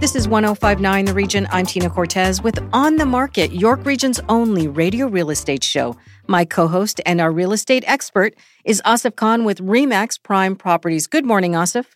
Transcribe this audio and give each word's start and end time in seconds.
This 0.00 0.14
is 0.14 0.28
1059 0.28 1.06
The 1.06 1.12
Region. 1.12 1.48
I'm 1.50 1.66
Tina 1.66 1.90
Cortez 1.90 2.40
with 2.40 2.60
On 2.72 2.94
the 2.94 3.04
Market, 3.04 3.50
York 3.50 3.84
Region's 3.84 4.20
only 4.28 4.68
radio 4.68 5.08
real 5.08 5.28
estate 5.28 5.64
show. 5.64 5.96
My 6.28 6.44
co 6.44 6.68
host 6.68 7.00
and 7.04 7.20
our 7.20 7.32
real 7.32 7.52
estate 7.52 7.82
expert 7.84 8.36
is 8.64 8.80
Asif 8.86 9.16
Khan 9.16 9.44
with 9.44 9.58
REMAX 9.58 10.22
Prime 10.22 10.54
Properties. 10.54 11.08
Good 11.08 11.24
morning, 11.24 11.54
Asif. 11.54 11.86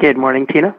Good 0.00 0.16
morning, 0.16 0.46
Tina. 0.46 0.74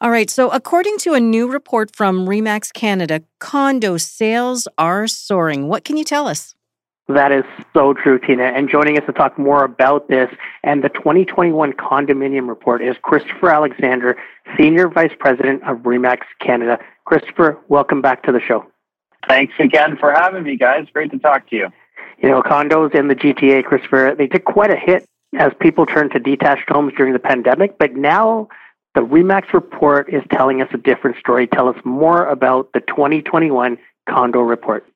All 0.00 0.12
right. 0.12 0.30
So, 0.30 0.48
according 0.50 0.98
to 0.98 1.14
a 1.14 1.20
new 1.20 1.50
report 1.50 1.96
from 1.96 2.28
REMAX 2.28 2.72
Canada, 2.72 3.22
condo 3.40 3.96
sales 3.96 4.68
are 4.78 5.08
soaring. 5.08 5.66
What 5.66 5.84
can 5.84 5.96
you 5.96 6.04
tell 6.04 6.28
us? 6.28 6.54
That 7.14 7.30
is 7.30 7.44
so 7.74 7.92
true, 7.92 8.18
Tina. 8.18 8.44
And 8.44 8.70
joining 8.70 8.98
us 8.98 9.04
to 9.04 9.12
talk 9.12 9.38
more 9.38 9.64
about 9.64 10.08
this 10.08 10.30
and 10.62 10.82
the 10.82 10.88
2021 10.88 11.74
condominium 11.74 12.48
report 12.48 12.82
is 12.82 12.96
Christopher 13.02 13.50
Alexander, 13.50 14.16
Senior 14.56 14.88
Vice 14.88 15.12
President 15.18 15.62
of 15.64 15.78
REMAX 15.78 16.20
Canada. 16.40 16.78
Christopher, 17.04 17.58
welcome 17.68 18.00
back 18.00 18.22
to 18.22 18.32
the 18.32 18.40
show. 18.40 18.64
Thanks 19.28 19.52
again 19.58 19.98
for 19.98 20.10
having 20.10 20.42
me, 20.42 20.56
guys. 20.56 20.86
Great 20.92 21.10
to 21.10 21.18
talk 21.18 21.50
to 21.50 21.56
you. 21.56 21.68
You 22.22 22.30
know, 22.30 22.42
condos 22.42 22.94
in 22.94 23.08
the 23.08 23.14
GTA, 23.14 23.64
Christopher, 23.64 24.14
they 24.16 24.26
took 24.26 24.44
quite 24.44 24.70
a 24.70 24.76
hit 24.76 25.04
as 25.38 25.52
people 25.60 25.84
turned 25.84 26.12
to 26.12 26.18
detached 26.18 26.70
homes 26.70 26.94
during 26.96 27.12
the 27.12 27.18
pandemic, 27.18 27.76
but 27.78 27.94
now 27.94 28.48
the 28.94 29.02
REMAX 29.02 29.52
report 29.52 30.08
is 30.12 30.22
telling 30.30 30.62
us 30.62 30.68
a 30.72 30.78
different 30.78 31.18
story. 31.18 31.46
Tell 31.46 31.68
us 31.68 31.76
more 31.84 32.26
about 32.26 32.72
the 32.72 32.80
2021 32.80 33.76
condo 34.08 34.40
report. 34.40 34.86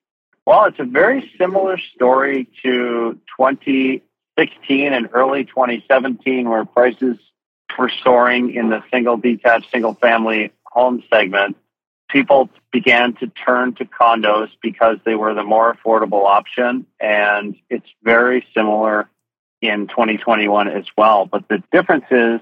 Well, 0.47 0.67
it's 0.67 0.79
a 0.79 0.85
very 0.85 1.29
similar 1.39 1.77
story 1.97 2.49
to 2.63 3.19
2016 3.37 4.93
and 4.93 5.09
early 5.13 5.45
2017, 5.45 6.49
where 6.49 6.65
prices 6.65 7.19
were 7.77 7.91
soaring 8.05 8.55
in 8.55 8.71
the 8.71 8.85
single 8.93 9.17
detached, 9.17 9.73
single 9.73 9.95
family 9.95 10.53
home 10.65 11.03
segment. 11.13 11.57
People 12.09 12.49
began 12.71 13.15
to 13.15 13.27
turn 13.27 13.75
to 13.75 13.87
condos 13.87 14.51
because 14.63 14.99
they 15.05 15.17
were 15.17 15.35
the 15.35 15.43
more 15.43 15.75
affordable 15.75 16.25
option. 16.25 16.87
And 17.01 17.57
it's 17.69 17.89
very 18.05 18.47
similar 18.55 19.11
in 19.61 19.89
2021 19.89 20.69
as 20.69 20.85
well. 20.97 21.27
But 21.27 21.49
the 21.49 21.61
difference 21.73 22.05
is 22.13 22.41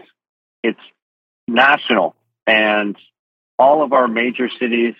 it's 0.62 0.80
national 1.48 2.14
and 2.46 2.96
all 3.58 3.82
of 3.82 3.94
our 3.94 4.08
major 4.08 4.50
cities 4.60 4.94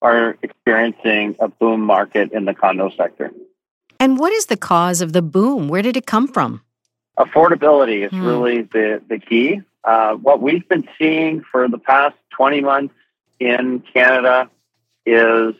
are 0.00 0.36
experiencing 0.42 1.36
a 1.40 1.48
boom 1.48 1.80
market 1.80 2.32
in 2.32 2.44
the 2.44 2.54
condo 2.54 2.90
sector. 2.96 3.32
And 4.00 4.18
what 4.18 4.32
is 4.32 4.46
the 4.46 4.56
cause 4.56 5.00
of 5.00 5.12
the 5.12 5.22
boom? 5.22 5.68
Where 5.68 5.82
did 5.82 5.96
it 5.96 6.06
come 6.06 6.28
from? 6.28 6.62
Affordability 7.18 8.06
is 8.06 8.12
hmm. 8.12 8.24
really 8.24 8.62
the, 8.62 9.02
the 9.08 9.18
key. 9.18 9.60
Uh, 9.82 10.14
what 10.14 10.40
we've 10.40 10.68
been 10.68 10.88
seeing 10.98 11.42
for 11.50 11.68
the 11.68 11.78
past 11.78 12.16
20 12.30 12.60
months 12.60 12.94
in 13.40 13.82
Canada 13.92 14.48
is 15.04 15.54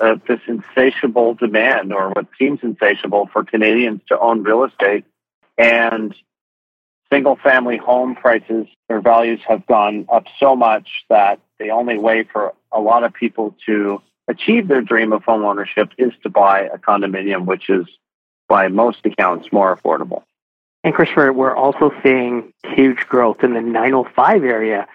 uh, 0.00 0.16
this 0.26 0.40
insatiable 0.46 1.34
demand, 1.34 1.92
or 1.92 2.10
what 2.10 2.26
seems 2.38 2.60
insatiable, 2.62 3.28
for 3.32 3.44
Canadians 3.44 4.00
to 4.08 4.18
own 4.18 4.42
real 4.42 4.64
estate. 4.64 5.04
And 5.58 6.14
single 7.12 7.36
family 7.36 7.76
home 7.76 8.14
prices 8.14 8.66
or 8.88 9.00
values 9.00 9.40
have 9.46 9.66
gone 9.66 10.06
up 10.12 10.24
so 10.38 10.54
much 10.54 10.88
that 11.08 11.40
the 11.58 11.70
only 11.70 11.98
way 11.98 12.24
for 12.24 12.54
a 12.72 12.80
lot 12.80 13.04
of 13.04 13.12
people 13.12 13.54
to 13.66 14.00
achieve 14.28 14.68
their 14.68 14.80
dream 14.80 15.12
of 15.12 15.24
home 15.24 15.44
ownership 15.44 15.90
is 15.98 16.12
to 16.22 16.30
buy 16.30 16.62
a 16.62 16.78
condominium, 16.78 17.46
which 17.46 17.68
is 17.68 17.86
by 18.48 18.68
most 18.68 18.98
accounts 19.04 19.48
more 19.52 19.76
affordable. 19.76 20.22
And 20.82 20.94
Christopher, 20.94 21.32
we're 21.32 21.54
also 21.54 21.92
seeing 22.02 22.52
huge 22.64 23.00
growth 23.08 23.42
in 23.42 23.54
the 23.54 23.60
905 23.60 24.44
area. 24.44 24.86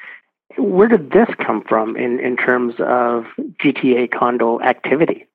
Where 0.57 0.87
did 0.87 1.11
this 1.11 1.27
come 1.37 1.63
from 1.63 1.95
in, 1.95 2.19
in 2.19 2.37
terms 2.37 2.75
of 2.79 3.25
GTA 3.63 4.11
condo 4.11 4.59
activity? 4.61 5.27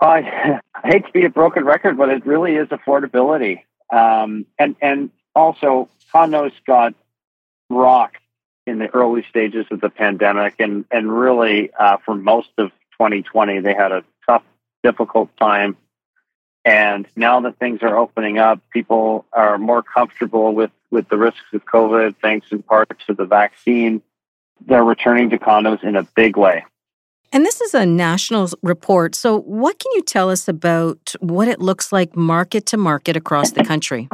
I, 0.00 0.60
I 0.74 0.88
hate 0.88 1.06
to 1.06 1.12
be 1.12 1.24
a 1.24 1.30
broken 1.30 1.64
record, 1.64 1.96
but 1.96 2.10
it 2.10 2.24
really 2.26 2.54
is 2.54 2.68
affordability. 2.68 3.62
Um, 3.92 4.46
and, 4.58 4.76
and 4.80 5.10
also, 5.34 5.88
condos 6.14 6.52
got 6.66 6.94
rocked 7.70 8.22
in 8.66 8.78
the 8.78 8.88
early 8.94 9.24
stages 9.28 9.66
of 9.70 9.80
the 9.80 9.90
pandemic, 9.90 10.54
and 10.58 10.84
and 10.90 11.12
really 11.12 11.70
uh, 11.72 11.96
for 12.04 12.14
most 12.14 12.50
of 12.58 12.70
2020, 12.92 13.60
they 13.60 13.74
had 13.74 13.92
a 13.92 14.04
tough, 14.26 14.42
difficult 14.82 15.30
time. 15.38 15.76
And 16.64 17.06
now 17.16 17.40
that 17.40 17.58
things 17.58 17.80
are 17.82 17.96
opening 17.96 18.38
up, 18.38 18.60
people 18.70 19.24
are 19.32 19.58
more 19.58 19.82
comfortable 19.82 20.54
with 20.54 20.70
with 20.90 21.08
the 21.08 21.16
risks 21.16 21.52
of 21.52 21.64
COVID, 21.64 22.16
thanks 22.20 22.48
in 22.50 22.62
part 22.62 22.90
to 23.06 23.14
the 23.14 23.24
vaccine. 23.24 24.02
They're 24.66 24.84
returning 24.84 25.30
to 25.30 25.38
condos 25.38 25.82
in 25.84 25.96
a 25.96 26.02
big 26.02 26.36
way. 26.36 26.64
And 27.30 27.44
this 27.44 27.60
is 27.60 27.74
a 27.74 27.84
national 27.84 28.48
report. 28.62 29.14
So, 29.14 29.40
what 29.40 29.78
can 29.78 29.92
you 29.94 30.02
tell 30.02 30.30
us 30.30 30.48
about 30.48 31.14
what 31.20 31.46
it 31.46 31.60
looks 31.60 31.92
like 31.92 32.16
market 32.16 32.66
to 32.66 32.76
market 32.76 33.16
across 33.16 33.50
the 33.50 33.64
country? 33.64 34.08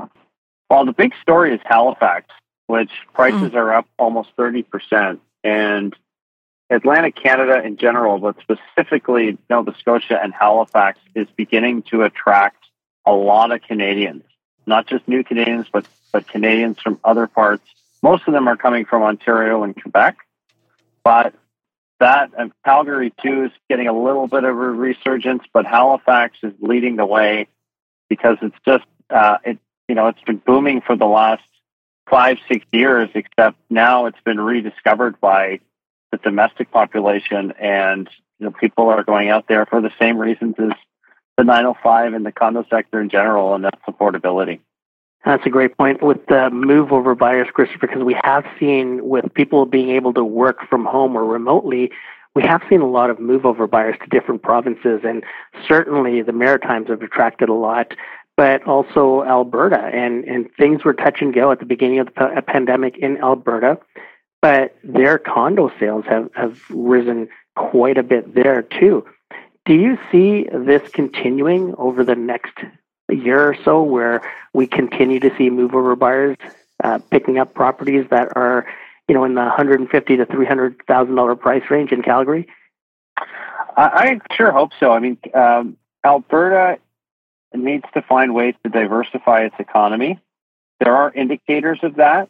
Well, 0.75 0.85
the 0.85 0.93
big 0.93 1.15
story 1.23 1.55
is 1.55 1.61
Halifax 1.65 2.27
which 2.67 2.91
prices 3.13 3.53
mm. 3.53 3.55
are 3.55 3.75
up 3.75 3.87
almost 3.99 4.35
30%. 4.37 5.21
And 5.45 5.95
Atlantic 6.69 7.15
Canada 7.15 7.63
in 7.63 7.77
general, 7.77 8.19
but 8.19 8.37
specifically 8.41 9.39
Nova 9.51 9.75
Scotia 9.79 10.19
and 10.21 10.33
Halifax, 10.33 10.99
is 11.15 11.29
beginning 11.37 11.83
to 11.91 12.03
attract 12.03 12.65
a 13.07 13.13
lot 13.13 13.53
of 13.53 13.63
Canadians, 13.63 14.25
not 14.67 14.89
just 14.89 15.07
new 15.07 15.23
Canadians, 15.23 15.67
but, 15.73 15.87
but 16.11 16.27
Canadians 16.27 16.81
from 16.81 16.99
other 17.05 17.29
parts. 17.29 17.65
Most 18.03 18.27
of 18.27 18.33
them 18.33 18.49
are 18.49 18.57
coming 18.57 18.85
from 18.85 19.03
Ontario 19.03 19.63
and 19.63 19.81
Quebec, 19.81 20.17
but 21.05 21.35
that 22.01 22.33
and 22.37 22.51
Calgary 22.65 23.13
too 23.23 23.45
is 23.45 23.53
getting 23.69 23.87
a 23.87 23.93
little 23.93 24.27
bit 24.27 24.43
of 24.43 24.57
a 24.57 24.71
resurgence, 24.71 25.45
but 25.53 25.67
Halifax 25.67 26.39
is 26.43 26.53
leading 26.59 26.97
the 26.97 27.07
way 27.07 27.47
because 28.09 28.39
it's 28.43 28.57
just 28.67 28.85
uh, 29.11 29.37
it 29.45 29.59
you 29.89 29.95
know 29.95 30.09
it's 30.09 30.23
been 30.23 30.39
booming 30.39 30.81
for 30.81 30.97
the 30.97 31.07
last 31.07 31.43
five, 32.09 32.39
six 32.49 32.65
years, 32.73 33.09
except 33.15 33.57
now 33.71 34.07
it's 34.07 34.21
been 34.25 34.41
rediscovered 34.41 35.21
by 35.21 35.61
the 36.13 36.19
domestic 36.19 36.71
population 36.71 37.53
and 37.59 38.09
you 38.39 38.47
know, 38.47 38.53
people 38.53 38.89
are 38.89 39.03
going 39.03 39.31
out 39.31 39.47
there 39.49 39.67
for 39.67 39.81
the 39.81 39.91
same 39.99 40.19
reasons 40.19 40.55
as 40.59 40.73
the 41.37 41.45
905 41.45 42.15
and 42.15 42.27
the 42.27 42.33
condo 42.33 42.65
sector 42.71 43.01
in 43.01 43.09
general, 43.09 43.55
and 43.55 43.65
that's 43.65 43.81
affordability. 43.89 44.61
That's 45.25 45.45
a 45.47 45.51
great 45.51 45.77
point 45.77 46.03
with 46.03 46.27
the 46.27 46.51
move 46.51 46.93
over 46.93 47.15
buyers, 47.15 47.49
Chris, 47.53 47.71
because 47.81 48.03
we 48.03 48.17
have 48.23 48.45
seen 48.61 49.09
with 49.09 49.33
people 49.33 49.65
being 49.65 49.91
able 49.91 50.13
to 50.15 50.25
work 50.25 50.69
from 50.69 50.85
home 50.85 51.17
or 51.17 51.25
remotely, 51.25 51.91
we 52.35 52.43
have 52.43 52.63
seen 52.69 52.81
a 52.81 52.89
lot 52.89 53.11
of 53.11 53.21
move 53.21 53.47
over 53.47 53.67
buyers 53.67 53.97
to 54.03 54.07
different 54.09 54.43
provinces, 54.43 55.01
and 55.05 55.25
certainly 55.67 56.21
the 56.21 56.33
Maritimes 56.33 56.89
have 56.89 57.01
attracted 57.01 57.49
a 57.49 57.55
lot 57.55 57.95
but 58.37 58.67
also 58.67 59.23
Alberta. 59.25 59.79
And, 59.79 60.25
and 60.25 60.51
things 60.57 60.85
were 60.85 60.95
touch 60.95 61.21
and 61.21 61.33
go 61.33 61.51
at 61.53 61.61
the 61.61 61.67
beginning 61.67 62.01
of 62.01 62.07
the 62.07 62.43
pandemic 62.47 62.99
in 62.99 63.19
Alberta, 63.19 63.79
but 64.43 64.77
their 64.83 65.19
condo 65.19 65.73
sales 65.79 66.05
have, 66.09 66.31
have 66.35 66.59
risen 66.71 67.29
quite 67.57 67.99
a 67.99 68.03
bit 68.03 68.35
there 68.35 68.63
too. 68.63 69.07
Do 69.65 69.75
you 69.75 69.99
see 70.13 70.47
this 70.53 70.83
continuing 70.91 71.75
over 71.79 72.05
the 72.05 72.15
next 72.15 72.53
year 73.09 73.49
or 73.49 73.57
so 73.65 73.83
where 73.83 74.23
we 74.53 74.67
continue 74.67 75.21
to 75.21 75.35
see 75.37 75.49
move 75.51 75.75
over 75.75 75.97
buyers 75.97 76.37
uh, 76.83 76.99
picking 77.11 77.39
up 77.39 77.55
properties 77.55 78.07
that 78.11 78.37
are, 78.37 78.67
you 79.09 79.15
know, 79.15 79.25
in 79.25 79.35
the 79.35 79.41
150 79.41 80.17
to 80.17 80.27
300,000 80.27 81.15
dollar 81.15 81.37
price 81.37 81.63
range 81.71 81.93
in 81.93 82.03
Calgary? 82.03 82.49
I, 83.77 84.19
I 84.29 84.35
sure 84.35 84.53
hope 84.53 84.73
so. 84.79 84.93
I 84.93 84.99
mean, 84.99 85.19
um, 85.33 85.77
Alberta 86.05 86.79
it 87.55 87.61
needs 87.61 87.85
to 87.95 88.03
find 88.03 88.35
ways 88.35 88.55
to 88.65 88.71
diversify 88.71 89.45
its 89.45 89.55
economy. 89.61 90.19
There 90.81 90.95
are 90.95 91.13
indicators 91.13 91.79
of 91.83 91.97
that. 91.97 92.29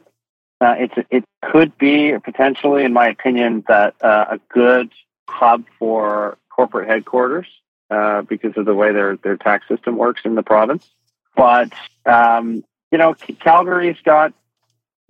Uh, 0.61 0.75
it's 0.79 0.95
it 1.11 1.25
could 1.43 1.77
be 1.79 2.17
potentially, 2.23 2.85
in 2.85 2.93
my 2.93 3.09
opinion, 3.09 3.65
that 3.67 3.95
uh, 4.03 4.27
a 4.33 4.39
good 4.53 4.91
hub 5.29 5.65
for 5.79 6.37
corporate 6.51 6.89
headquarters 6.89 7.47
uh, 7.91 8.23
because 8.23 8.53
of 8.57 8.67
the 8.67 8.75
way 8.75 8.93
their 8.93 9.17
their 9.17 9.37
tax 9.37 9.67
system 9.67 9.97
works 9.97 10.21
in 10.25 10.35
the 10.35 10.43
province. 10.43 10.87
But 11.35 11.73
um, 12.05 12.63
you 12.93 12.99
know, 12.99 13.15
Calgary's 13.15 14.01
got 14.05 14.35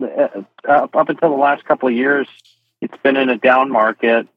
uh, 0.01 0.41
up 0.67 1.09
until 1.09 1.29
the 1.29 1.35
last 1.35 1.65
couple 1.65 1.89
of 1.89 1.93
years, 1.93 2.27
it's 2.81 2.97
been 3.03 3.17
in 3.17 3.29
a 3.29 3.37
down 3.37 3.69
market. 3.69 4.27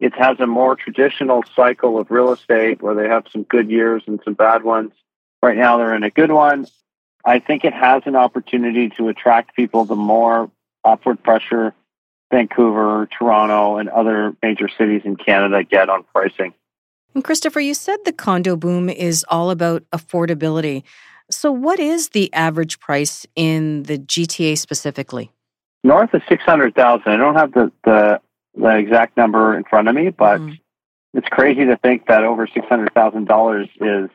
It 0.00 0.14
has 0.14 0.40
a 0.40 0.46
more 0.46 0.76
traditional 0.76 1.44
cycle 1.54 1.98
of 1.98 2.10
real 2.10 2.32
estate 2.32 2.82
where 2.82 2.94
they 2.94 3.08
have 3.08 3.26
some 3.30 3.44
good 3.44 3.70
years 3.70 4.02
and 4.06 4.20
some 4.24 4.34
bad 4.34 4.62
ones 4.62 4.92
right 5.42 5.56
now 5.56 5.78
they're 5.78 5.94
in 5.94 6.02
a 6.02 6.10
good 6.10 6.30
one. 6.30 6.66
I 7.24 7.40
think 7.40 7.64
it 7.64 7.74
has 7.74 8.02
an 8.06 8.16
opportunity 8.16 8.90
to 8.90 9.08
attract 9.08 9.56
people 9.56 9.84
the 9.84 9.96
more 9.96 10.50
upward 10.84 11.22
pressure 11.22 11.74
Vancouver, 12.30 13.08
Toronto, 13.16 13.76
and 13.78 13.88
other 13.88 14.34
major 14.42 14.68
cities 14.68 15.02
in 15.04 15.16
Canada 15.16 15.62
get 15.62 15.88
on 15.88 16.04
pricing. 16.14 16.54
And 17.14 17.24
Christopher, 17.24 17.60
you 17.60 17.74
said 17.74 17.98
the 18.04 18.12
condo 18.12 18.56
boom 18.56 18.88
is 18.88 19.24
all 19.28 19.50
about 19.50 19.84
affordability. 19.90 20.82
So, 21.30 21.50
what 21.50 21.78
is 21.80 22.10
the 22.10 22.32
average 22.34 22.78
price 22.78 23.26
in 23.34 23.84
the 23.84 23.98
GTA 23.98 24.58
specifically? 24.58 25.30
North 25.82 26.12
of 26.14 26.22
six 26.28 26.42
hundred 26.44 26.74
thousand. 26.74 27.12
I 27.12 27.16
don't 27.16 27.36
have 27.36 27.52
the, 27.52 27.72
the, 27.84 28.20
the 28.54 28.76
exact 28.76 29.16
number 29.16 29.56
in 29.56 29.64
front 29.64 29.88
of 29.88 29.94
me, 29.94 30.10
but 30.10 30.40
mm. 30.40 30.58
it's 31.14 31.28
crazy 31.28 31.64
to 31.64 31.76
think 31.78 32.06
that 32.06 32.24
over 32.24 32.46
six 32.46 32.66
hundred 32.66 32.92
thousand 32.92 33.26
dollars 33.26 33.68
is 33.80 34.10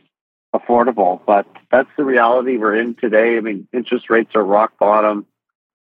affordable. 0.56 1.22
But 1.26 1.48
that's 1.72 1.90
the 1.98 2.04
reality 2.04 2.58
we're 2.58 2.80
in 2.80 2.96
today. 2.96 3.38
I 3.38 3.42
mean, 3.42 3.68
interest 3.74 4.10
rates 4.10 4.32
are 4.36 4.44
rock 4.44 4.78
bottom. 4.80 5.26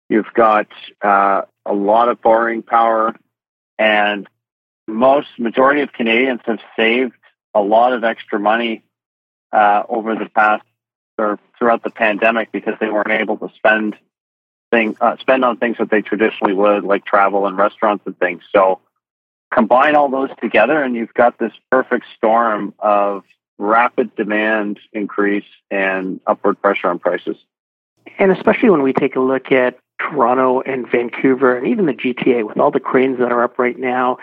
You've 0.09 0.33
got 0.35 0.69
uh, 1.01 1.43
a 1.65 1.73
lot 1.73 2.09
of 2.09 2.21
borrowing 2.21 2.63
power, 2.63 3.15
and 3.79 4.29
most 4.87 5.29
majority 5.39 5.81
of 5.83 5.93
Canadians 5.93 6.41
have 6.45 6.59
saved 6.77 7.15
a 7.55 7.61
lot 7.61 7.93
of 7.93 8.05
extra 8.05 8.39
money 8.39 8.83
uh, 9.53 9.83
over 9.89 10.15
the 10.15 10.29
past 10.29 10.65
or 11.19 11.39
throughout 11.59 11.83
the 11.83 11.91
pandemic 11.91 12.51
because 12.53 12.75
they 12.81 12.89
weren't 12.89 13.11
able 13.11 13.37
to 13.39 13.49
spend 13.57 13.97
thing 14.71 14.97
uh, 15.01 15.17
spend 15.19 15.45
on 15.45 15.59
things 15.59 15.77
that 15.79 15.91
they 15.91 16.03
traditionally 16.03 16.55
would, 16.55 16.85
like 16.85 17.05
travel 17.05 17.47
and 17.47 17.57
restaurants 17.57 18.05
and 18.07 18.19
things. 18.19 18.43
So 18.53 18.81
combine 19.55 19.95
all 19.95 20.09
those 20.09 20.31
together, 20.41 20.83
and 20.83 20.95
you've 20.97 21.15
got 21.15 21.39
this 21.39 21.53
perfect 21.71 22.07
storm 22.17 22.75
of 22.79 23.25
rapid 23.63 24.15
demand 24.17 24.81
increase 24.93 25.45
and 25.71 26.21
upward 26.27 26.61
pressure 26.61 26.89
on 26.89 26.99
prices. 26.99 27.37
And 28.19 28.33
especially 28.33 28.71
when 28.71 28.83
we 28.83 28.93
take 28.93 29.15
a 29.15 29.21
look 29.21 29.53
at 29.53 29.79
Toronto 30.01 30.61
and 30.63 30.91
Vancouver 30.91 31.57
and 31.57 31.67
even 31.69 31.87
the 31.87 31.95
GTA 31.95 32.47
with 32.47 32.59
all 32.59 32.73
the 32.73 32.81
cranes 32.81 33.19
that 33.19 33.31
are 33.31 33.45
up 33.45 33.59
right 33.59 33.79
now. 33.79 34.19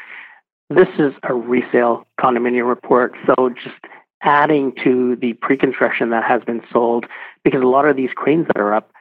This 0.69 0.89
is 1.00 1.13
a 1.24 1.33
resale 1.33 2.06
condominium 2.19 2.68
report. 2.68 3.15
So 3.25 3.50
just 3.50 3.77
adding 4.21 4.74
to 4.83 5.15
the 5.15 5.33
pre-construction 5.33 6.09
that 6.09 6.25
has 6.25 6.44
been 6.44 6.62
sold, 6.71 7.06
because 7.44 7.62
a 7.62 7.68
lot 7.68 7.88
of 7.88 7.95
these 7.95 8.12
cranes 8.13 8.47
that 8.47 8.57
are 8.57 8.74
up, 8.74 8.91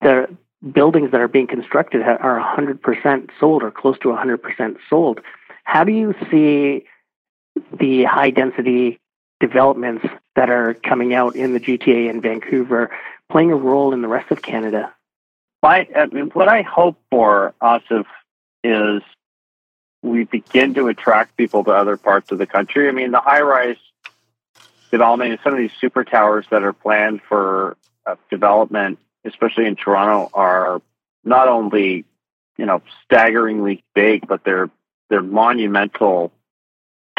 the 0.00 0.28
buildings 0.72 1.10
that 1.10 1.20
are 1.20 1.28
being 1.28 1.48
constructed 1.48 2.02
are 2.02 2.56
100% 2.56 3.30
sold 3.40 3.62
or 3.62 3.70
close 3.70 3.98
to 3.98 4.08
100% 4.08 4.76
sold. 4.88 5.20
How 5.64 5.82
do 5.82 5.92
you 5.92 6.14
see 6.30 6.84
the 7.78 8.04
high 8.04 8.30
density 8.30 9.00
developments 9.40 10.06
that 10.36 10.50
are 10.50 10.74
coming 10.74 11.14
out 11.14 11.34
in 11.34 11.52
the 11.52 11.60
GTA 11.60 12.08
and 12.10 12.22
Vancouver 12.22 12.90
playing 13.30 13.50
a 13.52 13.56
role 13.56 13.92
in 13.92 14.02
the 14.02 14.08
rest 14.08 14.30
of 14.30 14.42
Canada? 14.42 14.92
my, 15.62 15.86
I 15.94 16.06
mean, 16.06 16.30
what 16.30 16.48
I 16.48 16.62
hope 16.62 16.96
for, 17.10 17.54
Asif, 17.62 18.06
is 18.64 19.02
we 20.02 20.24
begin 20.24 20.74
to 20.74 20.88
attract 20.88 21.36
people 21.36 21.64
to 21.64 21.70
other 21.72 21.96
parts 21.96 22.32
of 22.32 22.38
the 22.38 22.46
country. 22.46 22.88
I 22.88 22.92
mean, 22.92 23.10
the 23.10 23.20
high 23.20 23.42
rise 23.42 23.76
development, 24.90 25.40
some 25.44 25.52
of 25.52 25.58
these 25.58 25.72
super 25.78 26.04
towers 26.04 26.46
that 26.50 26.62
are 26.62 26.72
planned 26.72 27.20
for 27.28 27.76
uh, 28.06 28.16
development, 28.30 28.98
especially 29.24 29.66
in 29.66 29.76
Toronto, 29.76 30.30
are 30.32 30.80
not 31.24 31.48
only 31.48 32.04
you 32.56 32.66
know 32.66 32.82
staggeringly 33.04 33.84
big, 33.94 34.26
but 34.26 34.42
they're 34.44 34.70
they're 35.10 35.22
monumental 35.22 36.32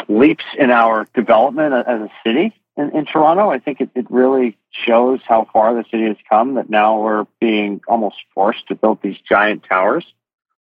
leaps 0.08 0.44
in 0.58 0.70
our 0.70 1.06
development 1.14 1.74
as 1.74 2.00
a 2.00 2.10
city 2.24 2.54
in, 2.76 2.96
in 2.96 3.06
Toronto. 3.06 3.50
I 3.50 3.58
think 3.58 3.80
it, 3.80 3.90
it 3.94 4.10
really 4.10 4.56
shows 4.70 5.20
how 5.26 5.46
far 5.52 5.74
the 5.74 5.84
city 5.90 6.04
has 6.04 6.16
come 6.28 6.54
that 6.54 6.70
now 6.70 7.00
we're 7.00 7.26
being 7.40 7.80
almost 7.86 8.16
forced 8.34 8.66
to 8.68 8.74
build 8.74 9.00
these 9.02 9.16
giant 9.28 9.64
towers. 9.68 10.04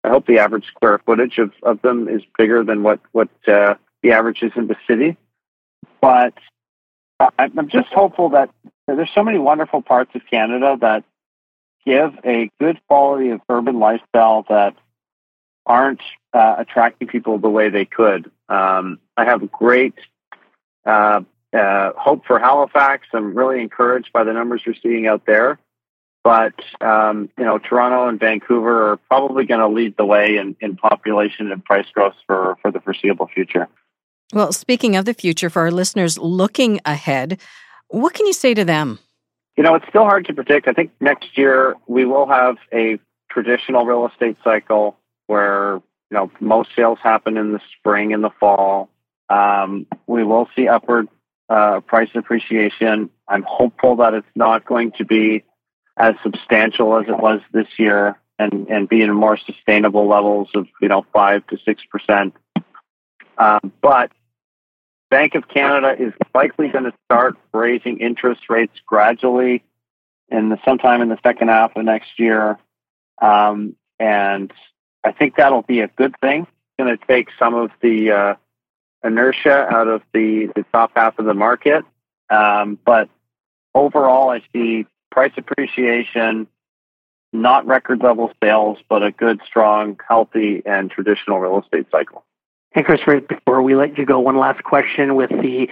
I 0.04 0.10
hope 0.10 0.26
the 0.26 0.40
average 0.40 0.66
square 0.68 1.00
footage 1.06 1.38
of, 1.38 1.52
of 1.64 1.82
them 1.82 2.08
is 2.08 2.22
bigger 2.38 2.64
than 2.64 2.84
what, 2.84 3.00
what 3.12 3.30
uh, 3.48 3.76
the 4.02 4.12
average 4.12 4.42
is 4.42 4.52
in 4.56 4.68
the 4.68 4.76
city. 4.88 5.18
But 6.02 6.34
I'm 7.38 7.70
just 7.70 7.90
hopeful 7.90 8.30
that 8.30 8.50
there's 8.88 9.10
so 9.14 9.24
many 9.24 9.38
wonderful 9.38 9.82
parts 9.82 10.12
of 10.16 10.22
Canada 10.30 10.78
that 10.82 11.04
give 11.86 12.14
a 12.26 12.50
good 12.60 12.80
quality 12.88 13.30
of 13.30 13.42
urban 13.48 13.80
lifestyle 13.80 14.46
that 14.50 14.76
aren't 15.66 16.02
uh, 16.34 16.56
attracting 16.60 17.08
people 17.08 17.38
the 17.38 17.50
way 17.50 17.70
they 17.70 17.86
could. 17.86 18.32
Um, 18.50 19.00
I 19.18 19.26
have 19.26 19.52
great 19.52 19.96
uh, 20.86 21.22
uh, 21.54 21.92
hope 21.98 22.26
for 22.26 22.40
Halifax. 22.40 23.08
I'm 23.14 23.36
really 23.36 23.62
encouraged 23.62 24.12
by 24.14 24.24
the 24.24 24.34
numbers 24.34 24.62
you're 24.66 24.76
seeing 24.82 25.08
out 25.08 25.26
there. 25.26 25.60
But, 26.24 26.54
um, 26.82 27.30
you 27.36 27.44
know, 27.44 27.58
Toronto 27.58 28.08
and 28.08 28.20
Vancouver 28.20 28.92
are 28.92 28.98
probably 28.98 29.46
going 29.46 29.60
to 29.60 29.68
lead 29.68 29.98
the 29.98 30.06
way 30.06 30.38
in, 30.38 30.56
in 30.62 30.76
population 30.76 31.52
and 31.52 31.66
price 31.66 31.88
growth 31.94 32.14
for, 32.28 32.58
for 32.62 32.72
the 32.72 32.80
foreseeable 32.80 33.28
future. 33.34 33.68
Well, 34.32 34.54
speaking 34.54 34.96
of 34.96 35.06
the 35.06 35.16
future, 35.16 35.50
for 35.50 35.64
our 35.64 35.72
listeners 35.72 36.20
looking 36.20 36.80
ahead, 36.86 37.40
what 37.88 38.14
can 38.14 38.28
you 38.28 38.34
say 38.34 38.54
to 38.54 38.64
them? 38.64 39.00
You 39.58 39.64
know, 39.64 39.74
it's 39.76 39.88
still 39.90 40.04
hard 40.04 40.26
to 40.28 40.34
predict. 40.34 40.68
I 40.68 40.74
think 40.74 40.92
next 41.02 41.38
year 41.38 41.76
we 41.88 42.06
will 42.06 42.28
have 42.28 42.58
a 42.72 43.00
traditional 43.30 43.86
real 43.86 44.08
estate 44.08 44.38
cycle 44.44 44.98
where, 45.26 45.82
you 46.12 46.18
know, 46.18 46.32
most 46.42 46.70
sales 46.76 47.00
happen 47.02 47.38
in 47.38 47.54
the 47.54 47.62
spring 47.78 48.14
and 48.14 48.24
the 48.24 48.32
fall. 48.40 48.90
Um, 49.30 49.88
we 50.08 50.24
will 50.24 50.50
see 50.56 50.68
upward 50.68 51.08
uh, 51.50 51.80
price 51.80 52.10
appreciation. 52.16 53.10
I'm 53.28 53.46
hopeful 53.48 53.96
that 53.98 54.14
it's 54.14 54.28
not 54.36 54.66
going 54.66 54.92
to 54.98 55.06
be 55.06 55.44
as 55.98 56.16
substantial 56.22 56.98
as 57.00 57.08
it 57.08 57.18
was 57.18 57.40
this 57.54 57.68
year 57.78 58.20
and, 58.38 58.68
and 58.68 58.90
be 58.90 59.02
in 59.02 59.14
more 59.14 59.38
sustainable 59.38 60.08
levels 60.08 60.50
of, 60.54 60.68
you 60.82 60.90
know, 60.90 61.06
five 61.14 61.48
to 61.48 61.58
six 61.64 61.82
percent. 61.90 62.36
Um, 63.38 63.72
but 63.82 64.12
Bank 65.10 65.36
of 65.36 65.48
Canada 65.48 65.96
is 65.98 66.14
likely 66.36 66.68
going 66.70 66.86
to 66.86 66.94
start 67.06 67.38
raising 67.54 68.00
interest 68.00 68.50
rates 68.50 68.74
gradually 68.86 69.64
in 70.30 70.50
the 70.50 70.58
sometime 70.66 71.02
in 71.02 71.10
the 71.10 71.20
second 71.24 71.50
half 71.50 71.76
of 71.76 71.86
next 71.86 72.12
year. 72.18 72.58
Um, 73.22 73.76
and 74.00 74.52
I 75.04 75.12
think 75.12 75.36
that'll 75.36 75.64
be 75.64 75.80
a 75.80 75.88
good 75.88 76.16
thing. 76.22 76.42
It's 76.42 76.86
going 76.86 76.98
to 76.98 77.06
take 77.06 77.30
some 77.40 77.54
of 77.54 77.72
the 77.82 78.12
uh, 78.12 78.36
inertia 79.04 79.68
out 79.70 79.88
of 79.88 80.02
the, 80.14 80.52
the 80.56 80.66
top 80.72 80.92
half 80.96 81.18
of 81.20 81.26
the 81.26 81.34
market. 81.34 81.84
Um, 82.30 82.80
but 82.86 83.10
overall, 83.74 84.30
I 84.30 84.42
see 84.54 84.86
price 85.12 85.34
appreciation, 85.38 86.48
not 87.34 87.66
record 87.66 88.02
level 88.02 88.32
sales, 88.44 88.78
but 88.90 89.04
a 89.04 89.12
good, 89.12 89.42
strong, 89.46 90.00
healthy, 90.08 90.62
and 90.66 90.90
traditional 90.90 91.40
real 91.40 91.62
estate 91.62 91.88
cycle. 91.92 92.24
And 92.74 92.86
Christopher, 92.86 93.20
before 93.20 93.62
we 93.62 93.76
let 93.76 93.98
you 93.98 94.06
go, 94.06 94.20
one 94.20 94.38
last 94.38 94.64
question 94.64 95.16
with 95.16 95.30
the 95.30 95.68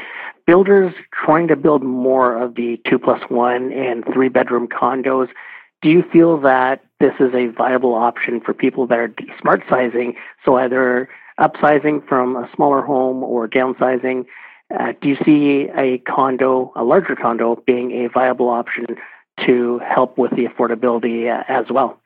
builders 0.46 0.94
trying 1.14 1.48
to 1.48 1.56
build 1.56 1.82
more 1.82 2.42
of 2.42 2.56
the 2.56 2.80
two 2.86 3.00
plus 3.00 3.22
one 3.30 3.72
and 3.72 4.04
three 4.12 4.28
bedroom 4.28 4.68
condos. 4.68 5.30
Do 5.82 5.90
you 5.90 6.04
feel 6.12 6.42
that 6.42 6.84
this 7.00 7.14
is 7.20 7.34
a 7.34 7.48
viable 7.48 7.94
option 7.94 8.42
for 8.42 8.54
people 8.54 8.88
that 8.88 9.00
are 9.00 9.14
smart 9.40 9.64
sizing? 9.70 10.16
So 10.44 10.58
either 10.58 11.10
upsizing 11.40 12.06
from 12.08 12.36
a 12.36 12.50
smaller 12.56 12.82
home 12.82 13.24
or 13.24 13.48
downsizing? 13.48 14.26
Uh, 14.78 14.94
do 15.02 15.10
you 15.10 15.18
see 15.26 15.70
a 15.76 15.98
condo, 16.00 16.72
a 16.76 16.84
larger 16.84 17.16
condo, 17.16 17.62
being 17.66 18.06
a 18.06 18.10
viable 18.10 18.50
option 18.50 18.86
to 19.46 19.80
help 19.80 20.18
with 20.18 20.32
the 20.32 20.46
affordability 20.46 21.28
uh, 21.28 21.44
as 21.48 21.66
well? 21.70 22.00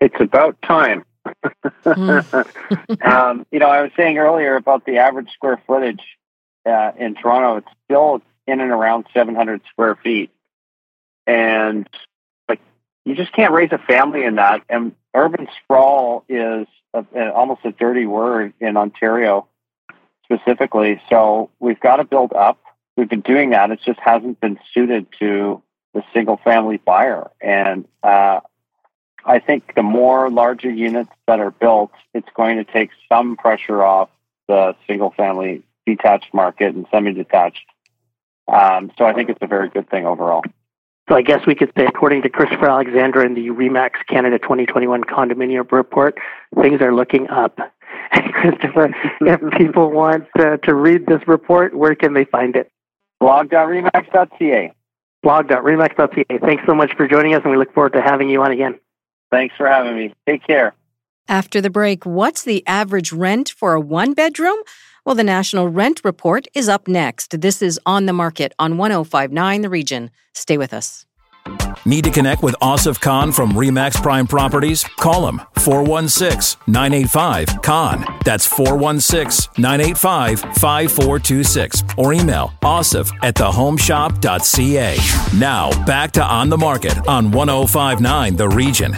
It's 0.00 0.20
about 0.20 0.60
time. 0.62 1.04
mm. 1.84 3.02
um, 3.06 3.46
you 3.50 3.58
know, 3.58 3.68
I 3.68 3.82
was 3.82 3.90
saying 3.96 4.18
earlier 4.18 4.56
about 4.56 4.84
the 4.84 4.98
average 4.98 5.30
square 5.32 5.60
footage 5.66 6.02
uh, 6.66 6.92
in 6.98 7.14
Toronto. 7.14 7.56
It's 7.56 7.68
still 7.86 8.22
in 8.46 8.60
and 8.60 8.70
around 8.70 9.06
700 9.12 9.62
square 9.70 9.96
feet, 9.96 10.30
and 11.26 11.88
like 11.88 11.90
you 13.06 13.14
just 13.14 13.32
can't 13.32 13.52
raise 13.52 13.70
a 13.70 13.78
family 13.78 14.24
in 14.24 14.34
that. 14.34 14.62
And 14.68 14.92
urban 15.14 15.46
sprawl 15.62 16.24
is 16.28 16.66
a, 16.92 17.06
a, 17.14 17.32
almost 17.32 17.60
a 17.64 17.70
dirty 17.70 18.04
word 18.04 18.52
in 18.60 18.76
Ontario 18.76 19.46
specifically. 20.24 21.00
So 21.08 21.50
we've 21.60 21.78
got 21.78 21.96
to 21.96 22.04
build 22.04 22.32
up. 22.32 22.58
We've 22.96 23.08
been 23.08 23.20
doing 23.20 23.50
that. 23.50 23.70
It 23.70 23.78
just 23.86 24.00
hasn't 24.00 24.40
been 24.40 24.58
suited 24.74 25.06
to 25.20 25.62
the 25.94 26.02
single 26.12 26.36
family 26.38 26.78
buyer. 26.78 27.30
And 27.40 27.86
uh, 28.02 28.40
I 29.24 29.38
think 29.38 29.76
the 29.76 29.84
more 29.84 30.28
larger 30.28 30.70
units 30.70 31.12
that 31.28 31.38
are 31.38 31.52
built, 31.52 31.92
it's 32.12 32.28
going 32.34 32.56
to 32.56 32.64
take 32.64 32.90
some 33.08 33.36
pressure 33.36 33.84
off 33.84 34.08
the 34.48 34.74
single 34.88 35.12
family 35.12 35.62
detached 35.86 36.34
market 36.34 36.74
and 36.74 36.86
semi 36.90 37.12
detached. 37.12 37.66
Um, 38.48 38.90
so 38.98 39.04
I 39.04 39.12
think 39.12 39.28
it's 39.28 39.38
a 39.42 39.46
very 39.46 39.68
good 39.68 39.88
thing 39.88 40.06
overall. 40.06 40.42
So 41.08 41.14
I 41.14 41.22
guess 41.22 41.46
we 41.46 41.54
could 41.54 41.72
say, 41.76 41.86
according 41.86 42.22
to 42.22 42.28
Christopher 42.28 42.68
Alexander 42.68 43.24
in 43.24 43.34
the 43.34 43.48
Remax 43.48 43.92
Canada 44.08 44.38
2021 44.38 45.04
condominium 45.04 45.70
report, 45.70 46.18
things 46.60 46.80
are 46.80 46.92
looking 46.92 47.28
up. 47.28 47.58
Christopher, 48.32 48.94
if 49.20 49.40
people 49.56 49.90
want 49.90 50.26
uh, 50.38 50.56
to 50.58 50.74
read 50.74 51.06
this 51.06 51.20
report, 51.28 51.74
where 51.76 51.94
can 51.94 52.14
they 52.14 52.24
find 52.24 52.56
it? 52.56 52.70
blog.remax.ca. 53.20 54.72
blog.remax.ca. 55.22 56.38
Thanks 56.38 56.62
so 56.66 56.74
much 56.74 56.92
for 56.96 57.06
joining 57.06 57.34
us, 57.34 57.40
and 57.44 57.52
we 57.52 57.56
look 57.56 57.72
forward 57.72 57.92
to 57.94 58.02
having 58.02 58.28
you 58.28 58.42
on 58.42 58.50
again. 58.50 58.78
Thanks 59.30 59.54
for 59.56 59.66
having 59.66 59.96
me. 59.96 60.14
Take 60.26 60.46
care. 60.46 60.74
After 61.28 61.60
the 61.60 61.70
break, 61.70 62.04
what's 62.04 62.42
the 62.42 62.64
average 62.66 63.12
rent 63.12 63.48
for 63.48 63.74
a 63.74 63.80
one 63.80 64.12
bedroom? 64.12 64.58
Well, 65.06 65.14
the 65.14 65.22
National 65.22 65.68
Rent 65.68 66.00
Report 66.02 66.48
is 66.52 66.68
up 66.68 66.88
next. 66.88 67.40
This 67.40 67.62
is 67.62 67.78
On 67.86 68.06
the 68.06 68.12
Market 68.12 68.52
on 68.58 68.76
1059 68.76 69.60
The 69.60 69.68
Region. 69.68 70.10
Stay 70.34 70.58
with 70.58 70.74
us. 70.74 71.06
Need 71.84 72.02
to 72.02 72.10
connect 72.10 72.42
with 72.42 72.56
Asif 72.60 73.00
Khan 73.00 73.30
from 73.30 73.52
Remax 73.52 74.02
Prime 74.02 74.26
Properties? 74.26 74.82
Call 74.82 75.28
him 75.28 75.40
416 75.58 76.60
985 76.66 77.62
Khan. 77.62 78.04
That's 78.24 78.46
416 78.46 79.62
985 79.62 80.40
5426. 80.40 81.84
Or 81.96 82.12
email 82.12 82.52
asif 82.64 83.12
at 83.22 83.36
thehomeshop.ca. 83.36 85.38
Now, 85.38 85.84
back 85.84 86.10
to 86.12 86.24
On 86.24 86.48
the 86.48 86.58
Market 86.58 86.98
on 87.06 87.30
1059 87.30 88.34
The 88.34 88.48
Region. 88.48 88.96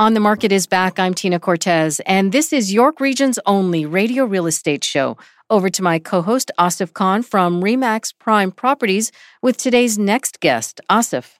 On 0.00 0.14
the 0.14 0.20
Market 0.20 0.50
is 0.50 0.66
back. 0.66 0.98
I'm 0.98 1.12
Tina 1.12 1.38
Cortez, 1.38 2.00
and 2.06 2.32
this 2.32 2.54
is 2.54 2.72
York 2.72 3.00
Region's 3.00 3.38
only 3.44 3.84
radio 3.84 4.24
real 4.24 4.46
estate 4.46 4.82
show. 4.82 5.18
Over 5.50 5.68
to 5.68 5.82
my 5.82 5.98
co 5.98 6.22
host, 6.22 6.50
Asif 6.58 6.94
Khan 6.94 7.22
from 7.22 7.62
Remax 7.62 8.14
Prime 8.18 8.50
Properties, 8.50 9.12
with 9.42 9.58
today's 9.58 9.98
next 9.98 10.40
guest, 10.40 10.80
Asif. 10.88 11.32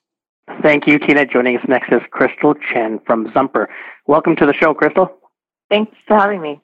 Thank 0.62 0.87
you, 0.87 0.99
Tina. 0.99 1.25
Joining 1.25 1.57
us 1.57 1.64
next 1.69 1.90
is 1.90 2.02
Crystal 2.11 2.52
Chen 2.52 3.00
from 3.07 3.33
Zumper. 3.33 3.71
Welcome 4.07 4.37
to 4.37 4.45
the 4.45 4.52
show, 4.52 4.75
Crystal. 4.75 5.11
Thanks 5.71 5.97
for 6.07 6.19
having 6.19 6.43
me. 6.43 6.61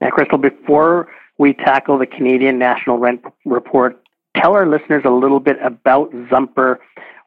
Now, 0.00 0.10
Crystal, 0.10 0.38
before 0.38 1.06
we 1.38 1.54
tackle 1.54 1.96
the 1.96 2.06
Canadian 2.06 2.58
National 2.58 2.98
Rent 2.98 3.20
Report, 3.44 4.02
tell 4.36 4.54
our 4.54 4.66
listeners 4.66 5.04
a 5.04 5.10
little 5.10 5.38
bit 5.38 5.58
about 5.62 6.10
Zumper. 6.28 6.78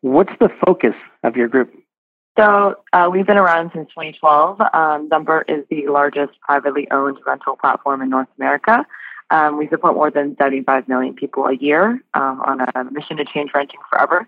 What's 0.02 0.34
the 0.42 0.50
focus 0.66 0.96
of 1.24 1.38
your 1.38 1.48
group? 1.48 1.74
So 2.40 2.76
uh, 2.94 3.10
we've 3.12 3.28
been 3.28 3.38
around 3.38 3.72
since 3.74 3.90
2012. 3.90 4.62
Um, 4.74 5.10
Zumper 5.10 5.44
is 5.50 5.66
the 5.70 5.88
largest 5.88 6.40
privately 6.40 6.88
owned 6.90 7.18
rental 7.28 7.58
platform 7.58 8.02
in 8.02 8.10
North 8.10 8.30
America. 8.38 8.86
Um, 9.30 9.58
we 9.58 9.68
support 9.68 9.94
more 9.94 10.10
than 10.10 10.38
75 10.38 10.88
million 10.88 11.16
people 11.16 11.48
a 11.48 11.56
year 11.56 12.02
um, 12.14 12.42
on 12.46 12.62
a 12.62 12.92
mission 12.92 13.18
to 13.18 13.26
change 13.26 13.52
renting 13.54 13.82
forever. 13.90 14.26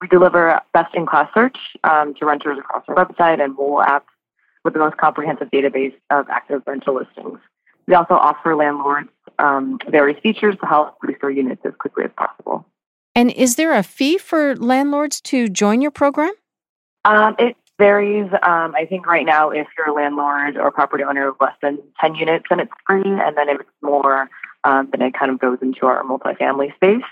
We 0.00 0.08
deliver 0.08 0.58
best-in-class 0.72 1.34
search 1.34 1.58
um, 1.84 2.14
to 2.14 2.24
renters 2.24 2.58
across 2.58 2.84
our 2.88 2.94
website 2.94 3.44
and 3.44 3.52
mobile 3.52 3.82
apps 3.86 4.08
with 4.64 4.72
the 4.72 4.80
most 4.80 4.96
comprehensive 4.96 5.50
database 5.50 5.92
of 6.08 6.30
active 6.30 6.62
rental 6.66 6.94
listings. 6.94 7.40
We 7.86 7.92
also 7.92 8.14
offer 8.14 8.56
landlords 8.56 9.10
um, 9.38 9.78
various 9.90 10.18
features 10.22 10.56
to 10.62 10.66
help 10.66 10.96
restore 11.02 11.30
units 11.30 11.60
as 11.66 11.74
quickly 11.78 12.04
as 12.04 12.10
possible. 12.16 12.64
And 13.14 13.30
is 13.30 13.56
there 13.56 13.74
a 13.74 13.82
fee 13.82 14.16
for 14.16 14.56
landlords 14.56 15.20
to 15.22 15.46
join 15.48 15.82
your 15.82 15.90
program? 15.90 16.32
Um, 17.04 17.36
it 17.38 17.56
varies. 17.78 18.30
Um, 18.42 18.74
I 18.74 18.86
think 18.88 19.06
right 19.06 19.24
now, 19.24 19.50
if 19.50 19.66
you're 19.76 19.88
a 19.88 19.94
landlord 19.94 20.56
or 20.56 20.70
property 20.70 21.02
owner 21.02 21.28
of 21.28 21.36
less 21.40 21.54
than 21.62 21.78
10 22.00 22.14
units, 22.14 22.44
then 22.50 22.60
it's 22.60 22.72
free. 22.86 23.02
And 23.04 23.36
then 23.36 23.48
if 23.48 23.60
it's 23.60 23.70
more, 23.82 24.28
um, 24.64 24.88
then 24.92 25.02
it 25.02 25.14
kind 25.14 25.30
of 25.30 25.38
goes 25.38 25.58
into 25.62 25.86
our 25.86 26.02
multifamily 26.04 26.74
space. 26.74 27.02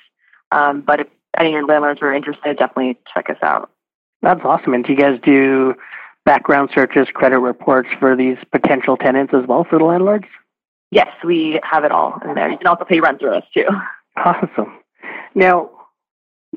Um, 0.52 0.83
but 0.83 1.00
if 1.00 1.07
any 1.38 1.50
of 1.50 1.52
your 1.54 1.66
landlords 1.66 2.00
are 2.02 2.12
interested, 2.12 2.59
definitely 2.59 2.99
check 3.12 3.30
us 3.30 3.38
out. 3.42 3.71
That's 4.23 4.40
awesome. 4.45 4.75
And 4.75 4.85
do 4.85 4.92
you 4.92 4.99
guys 4.99 5.18
do 5.25 5.75
background 6.25 6.71
searches, 6.75 7.09
credit 7.12 7.38
reports 7.38 7.88
for 7.99 8.14
these 8.14 8.37
potential 8.52 8.97
tenants 8.97 9.33
as 9.35 9.47
well 9.47 9.64
for 9.64 9.78
the 9.78 9.85
landlords? 9.85 10.26
Yes, 10.90 11.09
we 11.25 11.61
have 11.62 11.85
it 11.85 11.92
all 11.92 12.18
in 12.26 12.35
there. 12.35 12.50
You 12.50 12.59
can 12.59 12.66
also 12.66 12.85
pay 12.85 13.00
rent 13.00 13.21
through 13.21 13.37
us 13.37 13.45
too. 13.54 13.66
Awesome. 14.16 14.80
Now, 15.37 15.71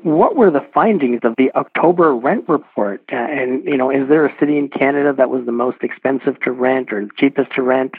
what 0.02 0.36
were 0.36 0.50
the 0.50 0.66
findings 0.72 1.20
of 1.22 1.34
the 1.36 1.52
October 1.54 2.14
rent 2.14 2.48
report? 2.48 3.02
Uh, 3.12 3.16
and 3.16 3.64
you 3.64 3.76
know, 3.76 3.90
is 3.90 4.08
there 4.08 4.26
a 4.26 4.34
city 4.38 4.58
in 4.58 4.68
Canada 4.68 5.12
that 5.12 5.30
was 5.30 5.44
the 5.46 5.52
most 5.52 5.78
expensive 5.82 6.40
to 6.40 6.50
rent 6.50 6.92
or 6.92 7.04
the 7.04 7.10
cheapest 7.16 7.52
to 7.52 7.62
rent? 7.62 7.94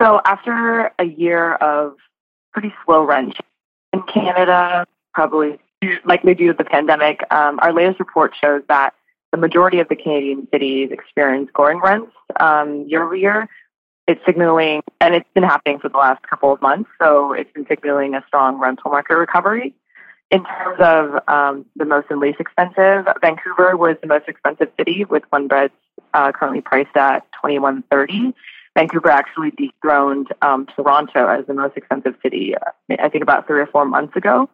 So 0.00 0.20
after 0.24 0.90
a 0.98 1.04
year 1.04 1.54
of 1.54 1.96
pretty 2.52 2.72
slow 2.84 3.04
rent 3.04 3.36
in 3.92 4.02
Canada, 4.02 4.86
probably 5.14 5.58
likely 6.04 6.34
due 6.34 6.48
to 6.48 6.54
the 6.54 6.64
pandemic, 6.64 7.20
um, 7.30 7.58
our 7.62 7.72
latest 7.72 7.98
report 7.98 8.34
shows 8.40 8.62
that 8.68 8.94
the 9.32 9.38
majority 9.38 9.80
of 9.80 9.88
the 9.88 9.96
Canadian 9.96 10.46
cities 10.52 10.90
experience 10.92 11.50
growing 11.52 11.80
rents 11.80 12.12
um, 12.38 12.86
year 12.86 13.02
over 13.02 13.16
year. 13.16 13.48
It's 14.06 14.20
signaling, 14.26 14.82
and 15.00 15.14
it's 15.14 15.28
been 15.32 15.44
happening 15.44 15.78
for 15.78 15.88
the 15.88 15.96
last 15.96 16.22
couple 16.28 16.52
of 16.52 16.60
months. 16.60 16.90
So 17.00 17.32
it's 17.32 17.50
been 17.52 17.66
signaling 17.66 18.14
a 18.14 18.24
strong 18.26 18.58
rental 18.58 18.90
market 18.90 19.16
recovery. 19.16 19.74
In 20.32 20.44
terms 20.44 20.80
of 20.80 21.28
um, 21.28 21.66
the 21.76 21.84
most 21.84 22.06
and 22.08 22.18
least 22.18 22.40
expensive, 22.40 23.06
Vancouver 23.20 23.76
was 23.76 23.96
the 24.00 24.06
most 24.06 24.26
expensive 24.28 24.70
city 24.78 25.04
with 25.04 25.22
one 25.28 25.46
beds 25.46 25.74
uh, 26.14 26.32
currently 26.32 26.62
priced 26.62 26.96
at 26.96 27.30
twenty 27.32 27.58
one 27.58 27.84
thirty. 27.90 28.32
Vancouver 28.74 29.10
actually 29.10 29.50
dethroned 29.50 30.28
um, 30.40 30.64
Toronto 30.74 31.26
as 31.28 31.46
the 31.46 31.52
most 31.52 31.76
expensive 31.76 32.14
city, 32.22 32.54
uh, 32.56 32.96
I 32.98 33.10
think 33.10 33.22
about 33.22 33.46
three 33.46 33.60
or 33.60 33.66
four 33.66 33.84
months 33.84 34.16
ago. 34.16 34.48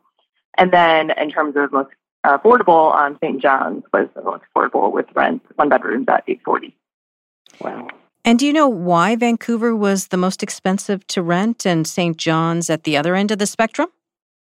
And 0.56 0.72
then 0.72 1.12
in 1.12 1.30
terms 1.30 1.54
of 1.56 1.72
most 1.72 1.90
affordable, 2.26 2.92
um, 2.96 3.16
St. 3.22 3.40
John's 3.40 3.84
was 3.92 4.08
the 4.16 4.22
most 4.22 4.42
affordable 4.52 4.92
with 4.92 5.06
rent 5.14 5.42
one 5.54 5.68
bedrooms 5.68 6.06
at 6.08 6.24
eight 6.26 6.40
forty. 6.44 6.76
Wow. 7.60 7.86
And 8.24 8.40
do 8.40 8.46
you 8.46 8.52
know 8.52 8.68
why 8.68 9.14
Vancouver 9.14 9.76
was 9.76 10.08
the 10.08 10.16
most 10.16 10.42
expensive 10.42 11.06
to 11.06 11.22
rent 11.22 11.64
and 11.64 11.86
St. 11.86 12.16
John's 12.16 12.68
at 12.68 12.82
the 12.82 12.96
other 12.96 13.14
end 13.14 13.30
of 13.30 13.38
the 13.38 13.46
spectrum? 13.46 13.88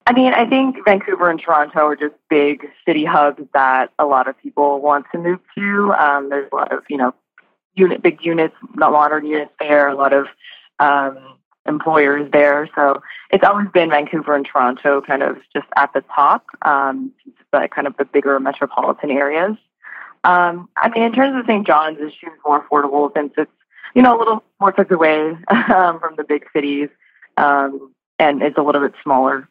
I 0.07 0.13
mean, 0.13 0.33
I 0.33 0.45
think 0.45 0.77
Vancouver 0.85 1.29
and 1.29 1.37
Toronto 1.37 1.79
are 1.79 1.95
just 1.97 2.15
big 2.29 2.65
city 2.85 3.03
hubs 3.03 3.43
that 3.53 3.91
a 3.99 4.05
lot 4.05 4.29
of 4.29 4.41
people 4.41 4.79
want 4.79 5.05
to 5.11 5.17
move 5.17 5.39
to. 5.57 5.91
Um, 5.99 6.29
there's 6.29 6.47
a 6.49 6.55
lot 6.55 6.71
of, 6.71 6.83
you 6.89 6.95
know, 6.95 7.13
unit, 7.75 8.01
big 8.01 8.19
units, 8.23 8.55
not 8.73 8.93
modern 8.93 9.25
units 9.25 9.51
there, 9.59 9.89
a 9.89 9.95
lot 9.95 10.13
of 10.13 10.27
um, 10.79 11.17
employers 11.67 12.31
there. 12.31 12.69
So 12.73 13.01
it's 13.31 13.43
always 13.43 13.67
been 13.73 13.89
Vancouver 13.89 14.33
and 14.33 14.45
Toronto 14.45 15.01
kind 15.01 15.23
of 15.23 15.39
just 15.53 15.67
at 15.75 15.91
the 15.91 16.05
top, 16.15 16.45
um, 16.61 17.11
but 17.51 17.71
kind 17.71 17.85
of 17.85 17.97
the 17.97 18.05
bigger 18.05 18.39
metropolitan 18.39 19.11
areas. 19.11 19.57
Um, 20.23 20.69
I 20.77 20.87
mean, 20.87 21.03
in 21.03 21.11
terms 21.11 21.37
of 21.37 21.45
St. 21.47 21.67
John's, 21.67 21.97
it 21.99 22.13
seems 22.21 22.37
more 22.45 22.65
affordable 22.65 23.11
since 23.13 23.33
it's, 23.37 23.51
you 23.93 24.01
know, 24.01 24.17
a 24.17 24.19
little 24.19 24.41
more 24.61 24.71
tucked 24.71 24.93
away 24.93 25.31
um, 25.49 25.99
from 25.99 26.15
the 26.15 26.23
big 26.25 26.45
cities 26.55 26.87
um, 27.35 27.93
and 28.19 28.41
it's 28.41 28.57
a 28.57 28.61
little 28.61 28.81
bit 28.81 28.93
smaller. 29.03 29.49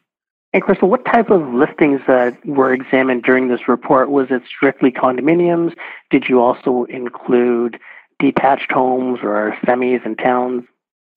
And 0.53 0.63
Crystal, 0.63 0.89
what 0.89 1.05
type 1.05 1.29
of 1.29 1.53
listings 1.53 2.01
uh, 2.07 2.31
were 2.45 2.73
examined 2.73 3.23
during 3.23 3.49
this 3.49 3.67
report? 3.67 4.09
Was 4.09 4.27
it 4.29 4.43
strictly 4.47 4.91
condominiums? 4.91 5.75
Did 6.09 6.29
you 6.29 6.41
also 6.41 6.85
include 6.85 7.79
detached 8.19 8.71
homes 8.71 9.19
or 9.21 9.57
semis 9.65 10.05
and 10.05 10.17
towns? 10.17 10.63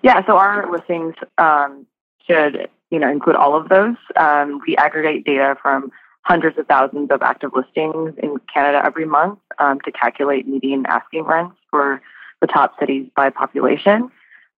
Yeah, 0.03 0.25
so 0.27 0.37
our 0.37 0.71
listings 0.71 1.15
um, 1.39 1.87
should 2.27 2.69
you 2.91 2.99
know 2.99 3.11
include 3.11 3.37
all 3.37 3.57
of 3.57 3.69
those. 3.69 3.97
Um, 4.17 4.61
we 4.67 4.77
aggregate 4.77 5.25
data 5.25 5.57
from 5.63 5.93
hundreds 6.23 6.59
of 6.59 6.67
thousands 6.67 7.11
of 7.11 7.23
active 7.23 7.53
listings 7.55 8.15
in 8.23 8.37
Canada 8.53 8.83
every 8.85 9.07
month 9.07 9.39
um, 9.59 9.81
to 9.81 9.93
calculate 9.93 10.47
median 10.47 10.85
asking 10.87 11.23
rents 11.25 11.57
for 11.71 12.03
the 12.41 12.47
top 12.47 12.79
cities 12.79 13.09
by 13.15 13.31
population. 13.31 14.11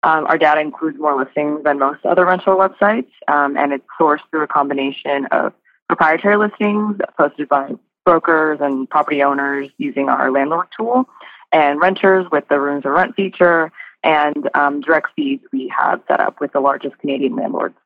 Um, 0.05 0.27
our 0.27 0.37
data 0.37 0.61
includes 0.61 0.99
more 0.99 1.17
listings 1.17 1.63
than 1.65 1.79
most 1.79 2.05
other 2.05 2.25
rental 2.25 2.57
websites, 2.57 3.11
um, 3.29 3.57
and 3.57 3.73
it's 3.73 3.85
sourced 4.01 4.21
through 4.31 4.43
a 4.43 4.49
combination 4.49 5.27
of 5.31 5.53
proprietary 5.89 6.37
listings 6.37 6.97
posted 7.17 7.49
by 7.49 7.73
brokers 8.05 8.59
and 8.61 8.91
property 8.91 9.23
owners 9.23 9.71
using 9.79 10.09
our 10.09 10.33
landlord 10.33 10.67
tool, 10.77 11.09
and 11.53 11.81
renters 11.81 12.27
with 12.33 12.49
the 12.49 12.59
rooms 12.59 12.85
or 12.85 12.93
rent 12.93 13.15
feature, 13.15 13.71
and 14.03 14.51
um, 14.55 14.81
direct 14.81 15.09
feeds 15.15 15.45
we 15.53 15.73
have 15.79 16.01
set 16.09 16.21
up 16.21 16.41
with 16.41 16.53
the 16.53 16.61
largest 16.61 16.99
Canadian 16.99 17.37
landlords. 17.37 17.77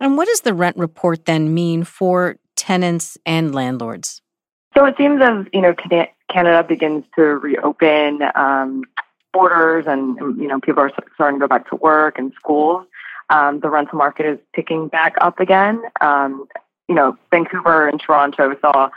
And 0.00 0.16
what 0.16 0.26
does 0.26 0.40
the 0.40 0.52
rent 0.52 0.76
report 0.76 1.24
then 1.24 1.54
mean 1.54 1.84
for 1.84 2.36
tenants 2.56 3.16
and 3.24 3.54
landlords? 3.54 4.20
So 4.76 4.84
it 4.84 4.96
seems 4.98 5.22
as 5.22 5.46
you 5.52 5.60
know 5.60 5.74
Canada 6.32 6.64
begins 6.66 7.04
to 7.16 7.22
reopen, 7.22 8.20
um, 8.34 8.84
borders 9.32 9.84
and 9.86 10.16
you 10.40 10.48
know 10.48 10.60
people 10.60 10.82
are 10.82 10.92
starting 11.14 11.40
to 11.40 11.44
go 11.44 11.48
back 11.48 11.68
to 11.70 11.76
work 11.76 12.18
and 12.18 12.32
schools, 12.34 12.86
um, 13.30 13.60
the 13.60 13.70
rental 13.70 13.98
market 13.98 14.26
is 14.26 14.38
picking 14.54 14.88
back 14.88 15.14
up 15.20 15.40
again. 15.40 15.82
Um, 16.00 16.46
you 16.88 16.94
know, 16.94 17.16
Vancouver 17.30 17.88
and 17.88 18.00
Toronto 18.00 18.54
saw 18.60 18.90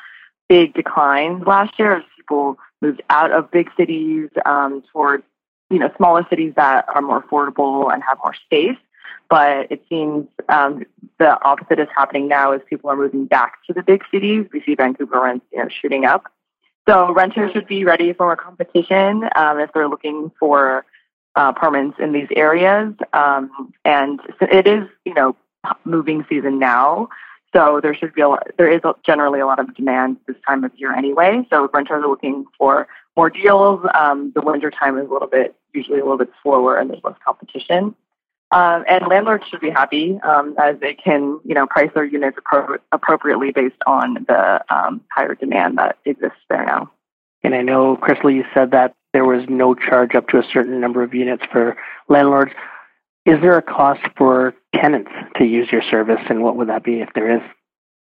big 0.49 0.73
declines 0.73 1.45
last 1.45 1.79
year 1.79 1.97
as 1.97 2.03
people 2.15 2.57
moved 2.81 3.01
out 3.09 3.31
of 3.31 3.49
big 3.51 3.69
cities 3.77 4.29
um, 4.45 4.83
towards 4.91 5.23
you 5.69 5.79
know 5.79 5.89
smaller 5.97 6.25
cities 6.29 6.53
that 6.55 6.85
are 6.93 7.01
more 7.01 7.23
affordable 7.23 7.93
and 7.93 8.03
have 8.03 8.17
more 8.23 8.35
space. 8.45 8.77
But 9.29 9.71
it 9.71 9.83
seems 9.89 10.27
um, 10.49 10.83
the 11.17 11.41
opposite 11.43 11.79
is 11.79 11.87
happening 11.95 12.27
now 12.27 12.51
as 12.51 12.61
people 12.69 12.89
are 12.91 12.95
moving 12.95 13.25
back 13.25 13.57
to 13.67 13.73
the 13.73 13.81
big 13.81 14.03
cities. 14.11 14.45
We 14.53 14.61
see 14.61 14.75
Vancouver 14.75 15.21
rents 15.21 15.45
you 15.51 15.59
know 15.59 15.69
shooting 15.69 16.05
up. 16.05 16.25
So 16.87 17.13
renters 17.13 17.51
should 17.51 17.67
be 17.67 17.83
ready 17.83 18.13
for 18.13 18.31
a 18.31 18.37
competition 18.37 19.27
um, 19.35 19.59
if 19.59 19.71
they're 19.73 19.87
looking 19.87 20.31
for 20.39 20.85
uh, 21.35 21.51
apartments 21.55 21.97
in 21.99 22.11
these 22.11 22.27
areas. 22.35 22.93
Um, 23.13 23.73
and 23.83 24.19
it 24.39 24.67
is, 24.67 24.87
you 25.03 25.13
know, 25.13 25.35
moving 25.83 26.25
season 26.29 26.59
now. 26.59 27.09
So 27.53 27.79
there 27.81 27.95
should 27.95 28.13
be 28.13 28.21
a 28.21 28.29
lot, 28.29 28.47
there 28.57 28.69
is 28.69 28.81
generally 29.05 29.39
a 29.39 29.45
lot 29.45 29.59
of 29.59 29.73
demand 29.75 30.17
this 30.27 30.35
time 30.47 30.63
of 30.63 30.71
year 30.77 30.93
anyway. 30.93 31.47
So 31.49 31.69
renters 31.73 32.03
are 32.03 32.07
looking 32.07 32.45
for 32.57 32.87
more 33.15 33.29
deals. 33.29 33.85
Um, 33.93 34.31
the 34.35 34.41
winter 34.41 34.69
time 34.69 34.97
is 34.97 35.07
a 35.09 35.13
little 35.13 35.27
bit 35.27 35.55
usually 35.73 35.99
a 35.99 36.03
little 36.03 36.17
bit 36.17 36.31
slower 36.41 36.77
and 36.77 36.89
there's 36.89 37.03
less 37.03 37.15
competition. 37.23 37.95
Um, 38.51 38.85
and 38.87 39.07
landlords 39.07 39.43
should 39.49 39.59
be 39.59 39.69
happy 39.69 40.19
um, 40.23 40.55
as 40.59 40.79
they 40.79 40.93
can, 40.93 41.39
you 41.43 41.55
know, 41.55 41.65
price 41.65 41.89
their 41.93 42.05
units 42.05 42.37
appro- 42.37 42.77
appropriately 42.91 43.51
based 43.51 43.81
on 43.87 44.25
the 44.27 44.63
um, 44.73 45.01
higher 45.11 45.35
demand 45.35 45.77
that 45.77 45.97
exists 46.05 46.37
there 46.49 46.65
now. 46.65 46.91
And 47.43 47.53
I 47.55 47.61
know, 47.61 47.97
Crystal, 47.97 48.31
you 48.31 48.43
said 48.53 48.71
that 48.71 48.95
there 49.13 49.25
was 49.25 49.45
no 49.49 49.75
charge 49.75 50.15
up 50.15 50.27
to 50.29 50.37
a 50.37 50.43
certain 50.51 50.79
number 50.79 51.03
of 51.03 51.13
units 51.13 51.43
for 51.51 51.75
landlords. 52.07 52.51
Is 53.25 53.41
there 53.41 53.57
a 53.57 53.61
cost 53.61 54.01
for 54.15 54.53
tenants 54.73 55.11
to 55.37 55.45
use 55.45 55.71
your 55.71 55.81
service, 55.81 56.21
and 56.29 56.43
what 56.43 56.55
would 56.57 56.69
that 56.69 56.83
be 56.83 57.01
if 57.01 57.09
there 57.15 57.37
is? 57.37 57.41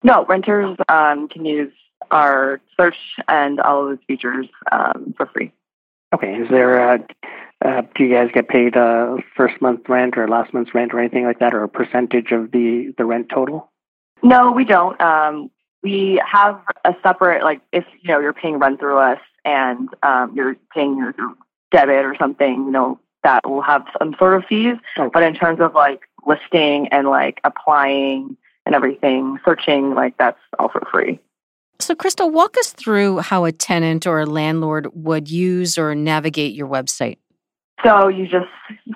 No, 0.02 0.24
renters 0.24 0.76
um, 0.88 1.28
can 1.28 1.44
use 1.44 1.72
our 2.10 2.60
search 2.78 2.96
and 3.28 3.60
all 3.60 3.82
of 3.82 3.88
those 3.90 4.04
features 4.06 4.46
um, 4.72 5.14
for 5.16 5.26
free. 5.26 5.52
Okay. 6.14 6.34
Is 6.34 6.48
there 6.48 6.94
a, 6.94 7.06
uh, 7.64 7.82
do 7.94 8.04
you 8.04 8.14
guys 8.14 8.30
get 8.32 8.48
paid 8.48 8.76
uh, 8.76 9.16
first 9.36 9.60
month 9.60 9.88
rent 9.88 10.16
or 10.16 10.26
last 10.28 10.54
month's 10.54 10.74
rent 10.74 10.94
or 10.94 11.00
anything 11.00 11.24
like 11.24 11.38
that, 11.40 11.54
or 11.54 11.62
a 11.62 11.68
percentage 11.68 12.32
of 12.32 12.52
the 12.52 12.94
the 12.96 13.04
rent 13.04 13.28
total? 13.28 13.70
No, 14.22 14.52
we 14.52 14.64
don't. 14.64 15.00
Um, 15.00 15.50
we 15.82 16.20
have 16.26 16.60
a 16.84 16.94
separate 17.02 17.42
like 17.42 17.60
if 17.72 17.84
you 18.02 18.08
know 18.08 18.20
you're 18.20 18.32
paying 18.32 18.58
rent 18.58 18.80
through 18.80 18.98
us 18.98 19.20
and 19.44 19.88
um, 20.02 20.32
you're 20.34 20.56
paying 20.74 20.96
your, 20.96 21.14
your 21.16 21.34
debit 21.70 22.04
or 22.04 22.16
something, 22.18 22.64
you 22.64 22.70
know 22.70 22.98
that 23.22 23.48
will 23.48 23.62
have 23.62 23.84
some 23.98 24.14
sort 24.18 24.34
of 24.34 24.44
fees. 24.48 24.76
Okay. 24.98 25.10
But 25.12 25.22
in 25.22 25.34
terms 25.34 25.60
of 25.60 25.74
like 25.74 26.00
listing 26.26 26.88
and 26.88 27.08
like 27.08 27.40
applying 27.44 28.36
and 28.66 28.74
everything, 28.74 29.38
searching, 29.44 29.94
like 29.94 30.16
that's 30.18 30.40
all 30.58 30.68
for 30.70 30.86
free. 30.90 31.20
So, 31.78 31.94
Crystal, 31.94 32.30
walk 32.30 32.56
us 32.58 32.72
through 32.72 33.18
how 33.18 33.44
a 33.46 33.52
tenant 33.52 34.06
or 34.06 34.20
a 34.20 34.26
landlord 34.26 34.88
would 34.92 35.30
use 35.30 35.78
or 35.78 35.94
navigate 35.94 36.54
your 36.54 36.68
website. 36.68 37.16
So, 37.84 38.08
you 38.08 38.26
just 38.26 38.48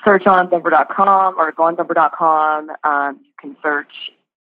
search 0.04 0.26
on 0.26 0.50
Zumper.com 0.50 1.36
or 1.38 1.52
go 1.52 1.64
on 1.64 1.76
Zumper.com. 1.76 2.70
Um, 2.84 3.20
you 3.22 3.32
can 3.40 3.56
search 3.62 3.92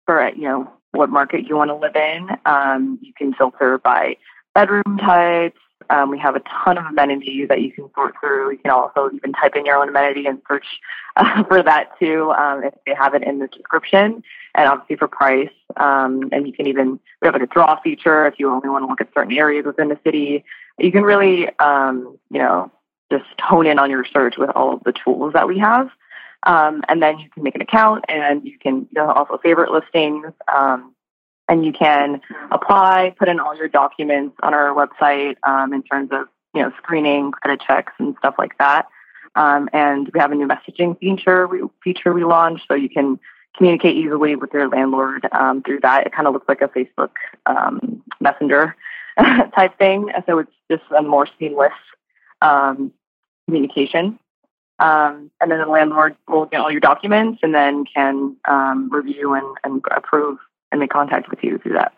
for, 0.07 0.29
you 0.35 0.43
know, 0.43 0.71
what 0.93 1.11
market 1.11 1.47
you 1.47 1.57
want 1.57 1.71
to 1.71 1.77
live 1.77 1.97
in. 1.97 2.29
Um, 2.47 2.99
you 3.03 3.13
can 3.17 3.35
filter 3.35 3.79
by 3.79 4.17
bedroom 4.55 4.99
types, 4.99 5.59
um, 5.91 6.11
we 6.11 6.19
have 6.19 6.37
a 6.37 6.41
ton 6.41 6.79
of 6.79 6.85
amenities 6.87 7.49
that 7.49 7.61
you 7.61 7.73
can 7.73 7.91
sort 7.95 8.15
through. 8.21 8.53
You 8.53 8.59
can 8.59 8.71
also 8.71 9.11
even 9.13 9.33
type 9.33 9.55
in 9.57 9.67
your 9.67 9.77
own 9.77 9.89
amenity 9.89 10.27
and 10.27 10.41
search 10.49 10.67
uh, 11.17 11.45
for 11.49 11.63
that 11.63 11.91
too 11.99 12.33
um, 12.33 12.65
if 12.65 12.75
they 12.87 12.95
have 12.95 13.15
it 13.15 13.23
in 13.23 13.39
the 13.39 13.49
description, 13.49 14.23
and 14.55 14.69
obviously 14.69 14.97
for 14.97 15.09
price. 15.09 15.51
Um, 15.77 16.29
and 16.33 16.47
you 16.47 16.53
can 16.53 16.67
even 16.67 17.01
we 17.21 17.27
have 17.27 17.35
like 17.35 17.43
a 17.43 17.47
draw 17.47 17.81
feature 17.81 18.27
if 18.27 18.35
you 18.39 18.51
only 18.51 18.69
want 18.69 18.83
to 18.85 18.87
look 18.87 19.01
at 19.01 19.13
certain 19.15 19.37
areas 19.37 19.67
within 19.67 19.89
the 19.89 19.99
city. 20.05 20.45
You 20.79 20.93
can 20.93 21.03
really 21.03 21.49
um, 21.59 22.19
you 22.31 22.39
know 22.39 22.71
just 23.11 23.25
hone 23.41 23.67
in 23.67 23.79
on 23.79 23.91
your 23.91 24.05
search 24.05 24.37
with 24.37 24.51
all 24.55 24.75
of 24.75 24.85
the 24.85 24.93
tools 24.93 25.33
that 25.35 25.47
we 25.47 25.59
have. 25.59 25.91
Um, 26.45 26.83
and 26.89 27.03
then 27.03 27.19
you 27.19 27.31
can 27.31 27.43
make 27.43 27.55
an 27.55 27.63
account 27.63 28.05
and 28.09 28.45
you 28.45 28.59
can 28.59 28.81
you 28.81 28.89
know, 28.95 29.11
also 29.11 29.39
favorite 29.39 29.71
listings. 29.71 30.27
Um, 30.55 30.95
and 31.49 31.65
you 31.65 31.73
can 31.73 32.21
apply, 32.51 33.15
put 33.19 33.29
in 33.29 33.39
all 33.39 33.57
your 33.57 33.69
documents 33.69 34.37
on 34.43 34.55
our 34.55 34.75
website 34.75 35.37
um, 35.47 35.73
in 35.73 35.83
terms 35.83 36.11
of 36.13 36.27
you 36.55 36.63
know 36.63 36.73
screening, 36.79 37.33
credit 37.33 37.61
checks, 37.67 37.93
and 37.99 38.15
stuff 38.19 38.35
like 38.39 38.57
that. 38.59 38.87
Um, 39.35 39.69
and 39.73 40.09
we 40.15 40.21
have 40.21 40.33
a 40.33 40.35
new 40.35 40.47
messaging 40.47 40.99
feature 40.99 41.47
we, 41.47 41.63
feature 41.83 42.13
we 42.13 42.25
launched, 42.25 42.65
so 42.69 42.75
you 42.75 42.89
can 42.89 43.19
communicate 43.57 43.97
easily 43.97 44.37
with 44.37 44.53
your 44.53 44.69
landlord 44.69 45.29
um, 45.33 45.63
through 45.63 45.81
that. 45.81 46.07
It 46.07 46.13
kind 46.13 46.27
of 46.27 46.35
looks 46.35 46.49
like 46.49 46.63
a 46.63 46.69
Facebook 46.69 47.11
um, 47.47 48.03
Messenger 48.21 48.75
type 49.55 49.77
thing, 49.79 50.11
so 50.27 50.39
it's 50.39 50.53
just 50.71 50.85
a 50.97 51.03
more 51.03 51.29
seamless 51.39 51.73
um, 52.41 52.93
communication. 53.47 54.19
Um, 54.79 55.31
and 55.41 55.51
then 55.51 55.59
the 55.61 55.67
landlord 55.67 56.17
will 56.29 56.47
get 56.47 56.61
all 56.61 56.71
your 56.71 56.81
documents 56.81 57.41
and 57.43 57.55
then 57.55 57.85
can 57.85 58.37
review 58.91 59.35
and, 59.35 59.57
and 59.63 59.83
approve 59.97 60.39
and 60.73 60.81
make 60.81 60.91
contact 60.91 61.31
with 61.31 61.45
you 61.45 61.59
through 61.59 61.75
that. 61.75 61.93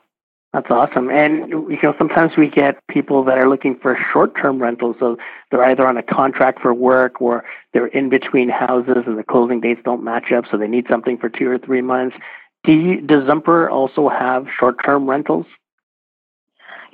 That's 0.53 0.71
awesome. 0.71 1.11
And 1.11 1.51
you 1.51 1.79
know, 1.83 1.95
sometimes 1.99 2.37
we 2.37 2.49
get 2.49 2.79
people 2.89 3.25
that 3.25 3.37
are 3.37 3.49
looking 3.49 3.79
for 3.79 3.99
short-term 4.13 4.63
rentals. 4.63 4.97
So 4.99 5.19
they're 5.51 5.65
either 5.65 5.87
on 5.87 5.99
a 5.99 6.03
contract 6.03 6.61
for 6.63 6.73
work 6.73 7.21
or 7.21 7.45
they're 7.75 7.89
in 7.89 8.09
between 8.09 8.49
houses 8.49 9.05
and 9.07 9.19
the 9.19 9.23
closing 9.23 9.61
dates 9.61 9.83
don't 9.85 10.03
match 10.03 10.33
up, 10.33 10.45
so 10.51 10.57
they 10.57 10.69
need 10.69 10.87
something 10.89 11.19
for 11.19 11.29
two 11.29 11.51
or 11.51 11.59
three 11.59 11.83
months. 11.83 12.17
Do 12.65 12.73
you, 12.73 13.01
does 13.03 13.25
Zumper 13.25 13.69
also 13.71 14.09
have 14.09 14.47
short-term 14.59 15.09
rentals? 15.09 15.47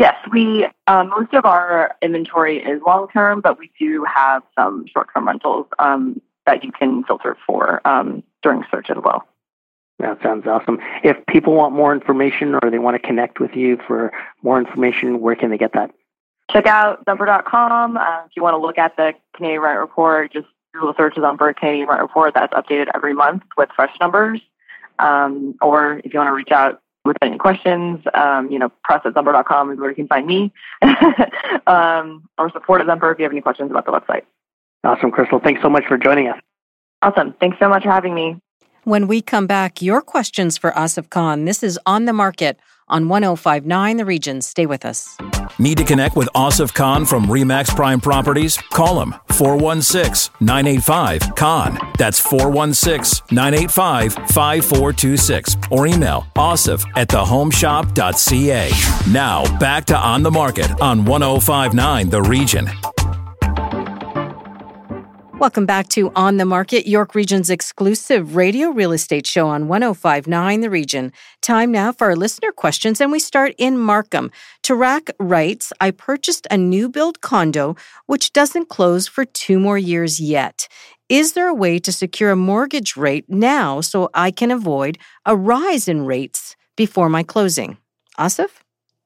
Yes, 0.03 0.17
we 0.33 0.67
uh, 0.89 1.05
most 1.05 1.33
of 1.33 1.45
our 1.45 1.95
inventory 2.03 2.59
is 2.59 2.83
long-term, 2.85 3.41
but 3.41 3.57
we 3.57 3.71
do 3.79 4.05
have 4.13 4.43
some 4.59 4.85
short-term 4.93 5.29
rentals 5.29 5.67
um, 5.79 6.21
that 6.45 6.65
you 6.65 6.73
can 6.73 7.05
filter 7.05 7.37
for 7.47 7.81
um, 7.87 8.25
during 8.43 8.65
search 8.69 8.91
as 8.91 8.97
well. 9.05 9.29
That 10.01 10.21
sounds 10.21 10.45
awesome. 10.45 10.81
If 11.05 11.25
people 11.27 11.55
want 11.55 11.73
more 11.73 11.95
information 11.95 12.57
or 12.57 12.69
they 12.69 12.81
want 12.81 13.01
to 13.01 13.07
connect 13.07 13.39
with 13.39 13.55
you 13.55 13.79
for 13.87 14.11
more 14.43 14.59
information, 14.59 15.21
where 15.21 15.37
can 15.37 15.51
they 15.51 15.59
get 15.59 15.73
that? 15.75 15.93
Check 16.51 16.67
out 16.67 17.05
Zumper.com. 17.05 17.97
Uh, 17.97 18.25
if 18.27 18.33
you 18.35 18.43
want 18.43 18.55
to 18.55 18.59
look 18.59 18.79
at 18.79 18.97
the 18.97 19.15
Canadian 19.37 19.61
Rent 19.61 19.79
Report, 19.79 20.33
just 20.33 20.49
Google 20.75 20.95
search 20.97 21.15
Zumper 21.15 21.55
Canadian 21.55 21.87
Rent 21.87 22.01
Report. 22.01 22.35
That's 22.35 22.53
updated 22.55 22.89
every 22.93 23.15
month 23.15 23.45
with 23.57 23.69
fresh 23.77 23.97
numbers. 24.01 24.41
Um, 24.99 25.55
or 25.63 26.01
if 26.05 26.13
you 26.13 26.19
want 26.19 26.29
to 26.29 26.35
reach 26.35 26.51
out 26.51 26.83
with 27.05 27.17
any 27.23 27.39
questions, 27.39 28.01
um, 28.15 28.51
you 28.51 28.59
know, 28.59 28.71
press 28.85 29.01
at 29.05 29.15
Zumper.com 29.15 29.73
is 29.73 29.79
where 29.79 29.91
you 29.91 29.97
can 29.97 30.07
find 30.07 30.27
me. 30.27 30.53
um, 31.67 32.29
or 32.39 32.51
support 32.53 32.81
at 32.81 32.87
Zumper 32.87 33.13
if 33.13 33.19
you 33.19 33.25
have 33.25 33.33
any 33.33 33.41
questions 33.41 33.71
about 33.71 33.87
the 33.87 33.93
website. 33.93 34.23
Awesome, 34.85 35.11
Crystal. 35.11 35.41
Thanks 35.41 35.63
so 35.63 35.69
much 35.69 35.85
for 35.87 35.97
joining 35.97 36.29
us. 36.29 36.41
Awesome. 37.03 37.35
Thanks 37.41 37.59
so 37.59 37.69
much 37.69 37.83
for 37.83 37.91
having 37.91 38.15
me. 38.15 38.37
When 38.85 39.07
we 39.07 39.23
come 39.23 39.47
back, 39.47 39.81
your 39.81 40.03
questions 40.03 40.59
for 40.59 40.73
Asif 40.73 41.09
Khan. 41.11 41.45
This 41.45 41.63
is 41.63 41.79
On 41.87 42.05
the 42.05 42.13
Market 42.13 42.59
on 42.93 43.09
1059 43.09 43.97
The 43.97 44.05
Region. 44.05 44.41
Stay 44.41 44.67
with 44.67 44.85
us. 44.85 45.17
Need 45.59 45.79
to 45.79 45.85
connect 45.85 46.17
with 46.17 46.29
Asif 46.35 46.73
Khan 46.73 47.05
from 47.05 47.27
Remax 47.27 47.75
Prime 47.75 48.01
Properties? 48.01 48.57
Call 48.57 49.03
him 49.03 49.15
416 49.33 50.33
985 50.41 51.35
Khan. 51.35 51.79
That's 51.99 52.21
416 52.21 53.35
985 53.35 54.15
5426. 54.15 55.57
Or 55.71 55.87
email 55.87 56.27
asif 56.37 56.85
at 56.97 57.09
thehomeshop.ca. 57.09 59.13
Now 59.13 59.59
back 59.59 59.85
to 59.87 59.97
On 59.97 60.23
the 60.23 60.31
Market 60.31 60.71
on 60.81 61.05
1059 61.05 62.11
The 62.11 62.23
Region. 62.23 62.71
Welcome 65.43 65.67
back 65.67 65.89
to 65.89 66.13
On 66.15 66.37
the 66.37 66.45
Market, 66.45 66.89
York 66.89 67.17
Region's 67.17 67.51
exclusive 67.51 68.37
radio 68.37 68.69
real 68.69 68.93
estate 68.93 69.27
show 69.27 69.49
on 69.49 69.67
1059 69.67 70.61
The 70.61 70.71
Region. 70.71 71.13
Time 71.41 71.73
now 71.73 71.91
for 71.91 72.05
our 72.05 72.15
listener 72.15 72.53
questions, 72.53 73.01
and 73.01 73.11
we 73.11 73.19
start 73.19 73.53
in 73.59 73.77
Markham. 73.77 74.31
Tarak 74.63 75.11
writes 75.19 75.73
I 75.81 75.91
purchased 75.91 76.47
a 76.49 76.57
new 76.57 76.89
build 76.89 77.23
condo 77.23 77.75
which 78.07 78.33
doesn't 78.33 78.69
close 78.69 79.09
for 79.09 79.25
two 79.25 79.59
more 79.59 79.79
years 79.79 80.21
yet. 80.21 80.69
Is 81.09 81.33
there 81.33 81.49
a 81.49 81.55
way 81.55 81.81
to 81.81 81.91
secure 81.91 82.31
a 82.31 82.37
mortgage 82.37 82.97
rate 82.97 83.29
now 83.29 83.81
so 83.81 84.11
I 84.15 84.31
can 84.31 84.53
avoid 84.53 84.97
a 85.27 85.35
rise 85.35 85.89
in 85.89 86.07
rates 86.07 86.55
before 86.77 87.09
my 87.09 87.25
closing? 87.25 87.79
Asif? 88.17 88.62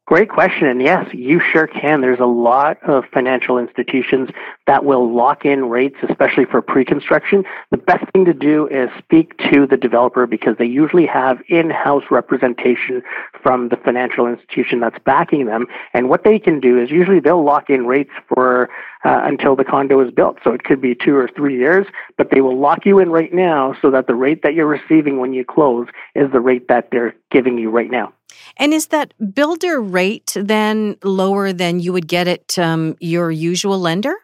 Great 0.07 0.29
question. 0.29 0.69
And 0.69 0.81
yes, 0.81 1.05
you 1.13 1.41
sure 1.41 1.67
can. 1.67 2.01
There's 2.01 2.21
a 2.21 2.27
lot 2.27 2.81
of 2.85 3.07
financial 3.13 3.59
institutions 3.59 4.31
that 4.69 4.85
will 4.85 5.13
lock 5.13 5.45
in 5.45 5.69
rates, 5.69 5.97
especially 6.09 6.45
for 6.45 6.63
pre-construction. 6.63 7.45
The 7.73 7.77
best 7.77 8.05
thing 8.13 8.25
to 8.27 8.33
do 8.33 8.69
is 8.69 8.89
speak 8.99 9.37
to 9.51 9.67
the 9.67 9.77
developer 9.77 10.29
because 10.29 10.59
they 10.59 10.65
usually 10.65 11.07
have 11.07 11.43
in-house 11.49 12.05
representation 12.09 13.03
from 13.43 13.69
the 13.69 13.77
financial 13.79 14.29
institution 14.29 14.79
that's 14.79 14.99
backing 15.05 15.47
them. 15.47 15.67
And 15.93 16.09
what 16.09 16.23
they 16.23 16.39
can 16.39 16.61
do 16.61 16.81
is 16.81 16.89
usually 16.89 17.19
they'll 17.19 17.43
lock 17.43 17.69
in 17.69 17.85
rates 17.85 18.13
for 18.29 18.71
uh, 19.05 19.23
until 19.25 19.57
the 19.57 19.65
condo 19.65 20.01
is 20.07 20.13
built. 20.13 20.39
So 20.45 20.53
it 20.53 20.63
could 20.63 20.81
be 20.81 20.95
two 20.95 21.17
or 21.17 21.29
three 21.35 21.59
years, 21.59 21.85
but 22.17 22.31
they 22.31 22.41
will 22.41 22.57
lock 22.57 22.87
you 22.87 23.01
in 23.01 23.11
right 23.11 23.35
now 23.35 23.75
so 23.83 23.91
that 23.91 24.07
the 24.07 24.15
rate 24.15 24.43
that 24.45 24.55
you're 24.55 24.69
receiving 24.69 25.19
when 25.19 25.33
you 25.33 25.45
close 25.45 25.89
is 26.15 26.31
the 26.31 26.41
rate 26.41 26.69
that 26.69 26.91
they're 26.93 27.17
giving 27.33 27.59
you 27.59 27.71
right 27.71 27.91
now. 27.91 28.13
And 28.57 28.73
is 28.73 28.89
that 28.89 29.15
builder 29.35 29.81
rate 29.81 30.37
then 30.39 30.97
lower 31.03 31.53
than 31.53 31.81
you 31.81 31.93
would 31.93 32.09
get 32.09 32.29
at 32.29 32.59
um, 32.59 32.97
your 33.01 33.31
usual 33.31 33.79
lender? 33.79 34.15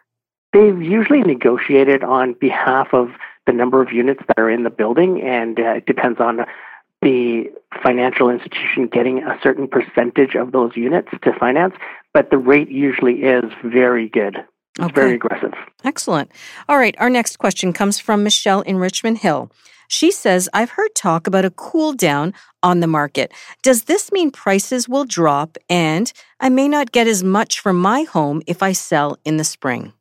They've 0.53 0.81
usually 0.81 1.21
negotiated 1.21 2.03
on 2.03 2.33
behalf 2.33 2.93
of 2.93 3.09
the 3.45 3.53
number 3.53 3.81
of 3.81 3.91
units 3.91 4.21
that 4.27 4.39
are 4.39 4.49
in 4.49 4.63
the 4.63 4.69
building, 4.69 5.21
and 5.21 5.59
uh, 5.59 5.73
it 5.73 5.85
depends 5.85 6.19
on 6.19 6.45
the 7.01 7.51
financial 7.83 8.29
institution 8.29 8.87
getting 8.87 9.23
a 9.23 9.37
certain 9.43 9.67
percentage 9.67 10.35
of 10.35 10.51
those 10.51 10.75
units 10.75 11.09
to 11.23 11.33
finance. 11.33 11.75
But 12.13 12.29
the 12.29 12.37
rate 12.37 12.69
usually 12.69 13.23
is 13.23 13.43
very 13.63 14.07
good. 14.07 14.37
It's 14.77 14.85
okay. 14.85 14.93
very 14.93 15.13
aggressive. 15.15 15.53
Excellent. 15.83 16.31
All 16.69 16.77
right. 16.77 16.95
Our 16.99 17.09
next 17.09 17.37
question 17.37 17.73
comes 17.73 17.99
from 17.99 18.23
Michelle 18.23 18.61
in 18.61 18.77
Richmond 18.77 19.19
Hill. 19.19 19.51
She 19.93 20.09
says, 20.09 20.49
I've 20.55 20.71
heard 20.71 20.95
talk 20.95 21.27
about 21.27 21.45
a 21.45 21.51
cool 21.51 21.93
down 21.93 22.33
on 22.63 22.79
the 22.79 22.87
market. 22.87 23.31
Does 23.61 23.83
this 23.83 24.11
mean 24.11 24.31
prices 24.31 24.89
will 24.89 25.05
drop 25.05 25.55
and 25.69 26.11
I 26.39 26.49
may 26.49 26.67
not 26.67 26.91
get 26.91 27.05
as 27.05 27.23
much 27.23 27.59
for 27.59 27.73
my 27.73 28.01
home 28.01 28.41
if 28.47 28.63
I 28.63 28.71
sell 28.71 29.19
in 29.23 29.37
the 29.37 29.43
spring? 29.43 29.93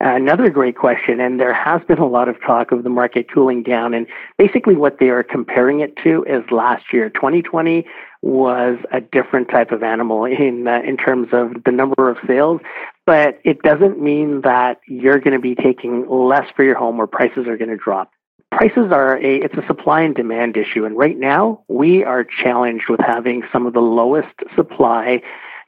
Another 0.00 0.50
great 0.50 0.76
question, 0.76 1.20
and 1.20 1.38
there 1.40 1.54
has 1.54 1.80
been 1.84 1.98
a 1.98 2.08
lot 2.08 2.28
of 2.28 2.36
talk 2.44 2.72
of 2.72 2.82
the 2.82 2.90
market 2.90 3.32
cooling 3.32 3.62
down. 3.62 3.94
And 3.94 4.08
basically, 4.36 4.74
what 4.74 4.98
they 4.98 5.10
are 5.10 5.22
comparing 5.22 5.80
it 5.80 5.96
to 6.02 6.24
is 6.24 6.42
last 6.50 6.92
year. 6.92 7.08
2020 7.08 7.86
was 8.22 8.76
a 8.92 9.00
different 9.00 9.48
type 9.48 9.70
of 9.70 9.82
animal 9.82 10.24
in 10.24 10.66
uh, 10.66 10.80
in 10.84 10.96
terms 10.96 11.28
of 11.32 11.62
the 11.64 11.72
number 11.72 12.10
of 12.10 12.18
sales, 12.26 12.60
but 13.06 13.38
it 13.44 13.62
doesn't 13.62 14.02
mean 14.02 14.40
that 14.42 14.80
you're 14.86 15.20
going 15.20 15.32
to 15.32 15.38
be 15.38 15.54
taking 15.54 16.06
less 16.10 16.50
for 16.56 16.64
your 16.64 16.76
home 16.76 17.00
or 17.00 17.06
prices 17.06 17.46
are 17.46 17.56
going 17.56 17.70
to 17.70 17.76
drop. 17.76 18.10
Prices 18.52 18.90
are 18.90 19.18
a 19.18 19.36
it's 19.42 19.54
a 19.54 19.66
supply 19.66 20.02
and 20.02 20.14
demand 20.14 20.56
issue, 20.56 20.84
and 20.84 20.96
right 20.96 21.18
now 21.18 21.62
we 21.68 22.04
are 22.04 22.24
challenged 22.24 22.88
with 22.88 23.00
having 23.00 23.42
some 23.52 23.66
of 23.66 23.72
the 23.74 23.80
lowest 23.80 24.34
supply 24.54 25.20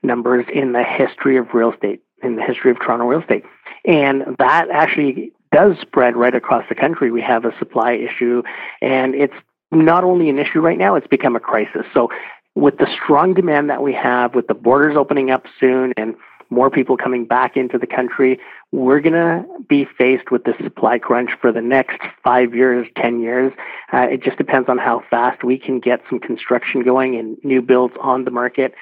numbers 0.03 0.47
in 0.53 0.73
the 0.73 0.85
history 0.85 1.37
of 1.37 1.53
real 1.53 1.73
estate, 1.73 2.03
in 2.23 2.37
the 2.37 2.43
history 2.43 2.71
of 2.71 2.79
Toronto 2.79 3.05
real 3.05 3.21
estate. 3.21 3.45
And 3.85 4.37
that 4.39 4.71
actually 4.71 5.33
does 5.53 5.77
spread 5.81 6.17
right 6.17 6.35
across 6.35 6.65
the 6.69 6.75
country. 6.75 7.11
We 7.11 7.23
have 7.23 7.45
a 7.45 7.57
supply 7.59 7.93
issue, 7.93 8.43
and 8.81 9.15
it's 9.15 9.35
not 9.71 10.05
only 10.05 10.31
an 10.31 10.39
issue 10.39 10.61
right 10.61 10.79
now, 10.79 10.95
it's 10.95 11.07
become 11.07 11.37
a 11.37 11.41
crisis. 11.41 11.85
So, 11.93 12.11
with 12.55 12.79
the 12.79 12.87
strong 12.93 13.35
demand 13.35 13.71
that 13.71 13.83
we 13.83 13.93
have, 13.93 14.35
with 14.35 14.47
the 14.47 14.55
borders 14.55 14.97
opening 14.97 15.31
up 15.31 15.45
soon 15.61 15.93
and 15.97 16.17
more 16.51 16.71
people 16.71 16.97
coming 16.97 17.25
back 17.25 17.57
into 17.57 17.79
the 17.79 17.87
country, 17.87 18.39
we're 18.73 19.01
going 19.01 19.15
to 19.15 19.45
be 19.69 19.85
faced 19.85 20.31
with 20.31 20.45
the 20.45 20.55
supply 20.63 20.99
crunch 20.99 21.31
for 21.41 21.53
the 21.53 21.61
next 21.61 22.01
five 22.23 22.55
years, 22.55 22.87
10 22.97 23.21
years. 23.21 23.53
Uh, 23.93 24.07
it 24.11 24.23
just 24.23 24.39
depends 24.39 24.69
on 24.69 24.79
how 24.79 25.03
fast 25.11 25.45
we 25.45 25.59
can 25.59 25.81
get 25.81 26.01
some 26.09 26.19
construction 26.19 26.83
going 26.83 27.17
and 27.17 27.37
new 27.43 27.63
builds 27.63 27.95
on 28.01 28.25
the 28.25 28.31
market. 28.31 28.75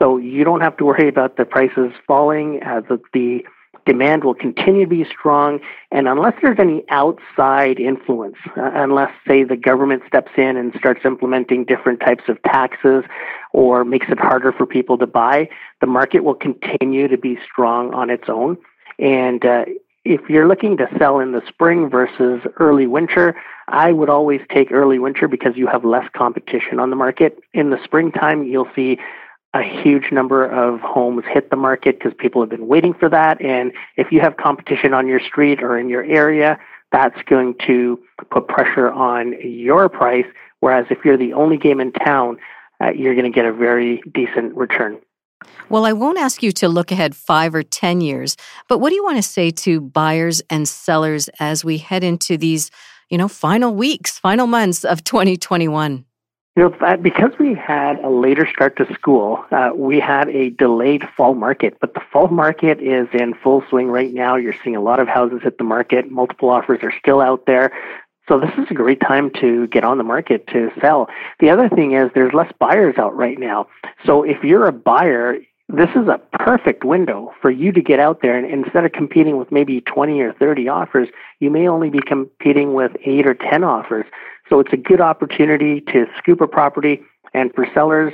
So 0.00 0.16
you 0.16 0.44
don't 0.44 0.62
have 0.62 0.76
to 0.78 0.84
worry 0.84 1.08
about 1.08 1.36
the 1.36 1.44
prices 1.44 1.92
falling. 2.06 2.62
Uh, 2.62 2.80
the, 2.80 3.00
the 3.12 3.44
demand 3.90 4.22
will 4.22 4.34
continue 4.34 4.84
to 4.84 4.88
be 4.88 5.04
strong. 5.04 5.58
And 5.90 6.06
unless 6.06 6.34
there's 6.40 6.60
any 6.60 6.84
outside 6.90 7.80
influence, 7.80 8.36
uh, 8.56 8.70
unless, 8.74 9.10
say, 9.26 9.42
the 9.42 9.56
government 9.56 10.04
steps 10.06 10.30
in 10.36 10.56
and 10.56 10.72
starts 10.78 11.00
implementing 11.04 11.64
different 11.64 11.98
types 11.98 12.24
of 12.28 12.40
taxes 12.44 13.02
or 13.52 13.84
makes 13.84 14.06
it 14.08 14.20
harder 14.20 14.52
for 14.52 14.64
people 14.64 14.96
to 14.98 15.08
buy, 15.08 15.48
the 15.80 15.88
market 15.88 16.20
will 16.22 16.36
continue 16.36 17.08
to 17.08 17.18
be 17.18 17.36
strong 17.44 17.92
on 17.92 18.10
its 18.10 18.28
own. 18.28 18.56
And 19.00 19.44
uh, 19.44 19.64
if 20.04 20.20
you're 20.30 20.46
looking 20.46 20.76
to 20.76 20.86
sell 20.96 21.18
in 21.18 21.32
the 21.32 21.42
spring 21.48 21.90
versus 21.90 22.42
early 22.60 22.86
winter, 22.86 23.34
I 23.66 23.90
would 23.90 24.08
always 24.08 24.40
take 24.54 24.70
early 24.70 25.00
winter 25.00 25.26
because 25.26 25.56
you 25.56 25.66
have 25.66 25.84
less 25.84 26.08
competition 26.16 26.78
on 26.78 26.90
the 26.90 26.96
market. 26.96 27.38
In 27.54 27.70
the 27.70 27.78
springtime, 27.82 28.44
you'll 28.44 28.70
see 28.76 28.98
a 29.52 29.62
huge 29.62 30.12
number 30.12 30.44
of 30.44 30.80
homes 30.80 31.24
hit 31.26 31.50
the 31.50 31.56
market 31.56 31.98
because 31.98 32.12
people 32.16 32.40
have 32.40 32.50
been 32.50 32.68
waiting 32.68 32.94
for 32.94 33.08
that. 33.08 33.40
And 33.42 33.72
if 33.96 34.12
you 34.12 34.20
have 34.20 34.36
competition 34.36 34.94
on 34.94 35.08
your 35.08 35.20
street 35.20 35.62
or 35.62 35.76
in 35.76 35.88
your 35.88 36.04
area, 36.04 36.58
that's 36.92 37.20
going 37.22 37.54
to 37.66 38.00
put 38.30 38.48
pressure 38.48 38.90
on 38.90 39.34
your 39.40 39.88
price. 39.88 40.26
Whereas 40.60 40.86
if 40.90 41.04
you're 41.04 41.16
the 41.16 41.32
only 41.32 41.56
game 41.56 41.80
in 41.80 41.92
town, 41.92 42.38
uh, 42.80 42.90
you're 42.90 43.14
going 43.14 43.30
to 43.30 43.34
get 43.34 43.44
a 43.44 43.52
very 43.52 44.02
decent 44.12 44.54
return. 44.54 44.98
Well, 45.68 45.86
I 45.86 45.92
won't 45.92 46.18
ask 46.18 46.42
you 46.42 46.52
to 46.52 46.68
look 46.68 46.92
ahead 46.92 47.16
five 47.16 47.54
or 47.54 47.62
10 47.62 48.00
years, 48.00 48.36
but 48.68 48.78
what 48.78 48.90
do 48.90 48.94
you 48.94 49.04
want 49.04 49.16
to 49.16 49.22
say 49.22 49.50
to 49.50 49.80
buyers 49.80 50.42
and 50.50 50.68
sellers 50.68 51.30
as 51.38 51.64
we 51.64 51.78
head 51.78 52.04
into 52.04 52.36
these, 52.36 52.70
you 53.08 53.16
know, 53.16 53.28
final 53.28 53.74
weeks, 53.74 54.18
final 54.18 54.46
months 54.46 54.84
of 54.84 55.02
2021? 55.04 56.04
You 56.56 56.64
know, 56.64 56.96
because 56.96 57.30
we 57.38 57.54
had 57.54 58.00
a 58.00 58.10
later 58.10 58.46
start 58.52 58.76
to 58.78 58.92
school, 58.92 59.44
uh, 59.52 59.70
we 59.74 60.00
had 60.00 60.28
a 60.30 60.50
delayed 60.50 61.04
fall 61.16 61.34
market, 61.34 61.78
but 61.80 61.94
the 61.94 62.00
fall 62.12 62.26
market 62.26 62.80
is 62.80 63.06
in 63.12 63.34
full 63.34 63.62
swing 63.70 63.86
right 63.86 64.12
now. 64.12 64.34
You're 64.34 64.56
seeing 64.64 64.74
a 64.74 64.80
lot 64.80 64.98
of 64.98 65.06
houses 65.06 65.42
hit 65.44 65.58
the 65.58 65.64
market. 65.64 66.10
Multiple 66.10 66.50
offers 66.50 66.80
are 66.82 66.92
still 66.98 67.20
out 67.20 67.46
there. 67.46 67.72
So 68.28 68.40
this 68.40 68.50
is 68.58 68.66
a 68.70 68.74
great 68.74 69.00
time 69.00 69.30
to 69.40 69.68
get 69.68 69.84
on 69.84 69.98
the 69.98 70.04
market 70.04 70.46
to 70.48 70.70
sell. 70.80 71.08
The 71.38 71.50
other 71.50 71.68
thing 71.68 71.92
is 71.92 72.10
there's 72.14 72.32
less 72.32 72.52
buyers 72.58 72.96
out 72.98 73.16
right 73.16 73.38
now. 73.38 73.68
So 74.04 74.24
if 74.24 74.42
you're 74.42 74.66
a 74.66 74.72
buyer, 74.72 75.38
this 75.68 75.90
is 75.90 76.08
a 76.08 76.20
perfect 76.32 76.84
window 76.84 77.32
for 77.40 77.50
you 77.50 77.70
to 77.72 77.80
get 77.80 78.00
out 78.00 78.22
there 78.22 78.36
and 78.36 78.46
instead 78.46 78.84
of 78.84 78.92
competing 78.92 79.36
with 79.36 79.52
maybe 79.52 79.80
20 79.80 80.20
or 80.20 80.32
30 80.32 80.68
offers, 80.68 81.08
you 81.38 81.50
may 81.50 81.68
only 81.68 81.90
be 81.90 82.00
competing 82.00 82.74
with 82.74 82.92
8 83.04 83.26
or 83.26 83.34
10 83.34 83.64
offers. 83.64 84.06
So 84.50 84.60
it's 84.60 84.72
a 84.72 84.76
good 84.76 85.00
opportunity 85.00 85.80
to 85.92 86.06
scoop 86.18 86.40
a 86.40 86.46
property. 86.46 87.00
And 87.32 87.54
for 87.54 87.66
sellers, 87.72 88.12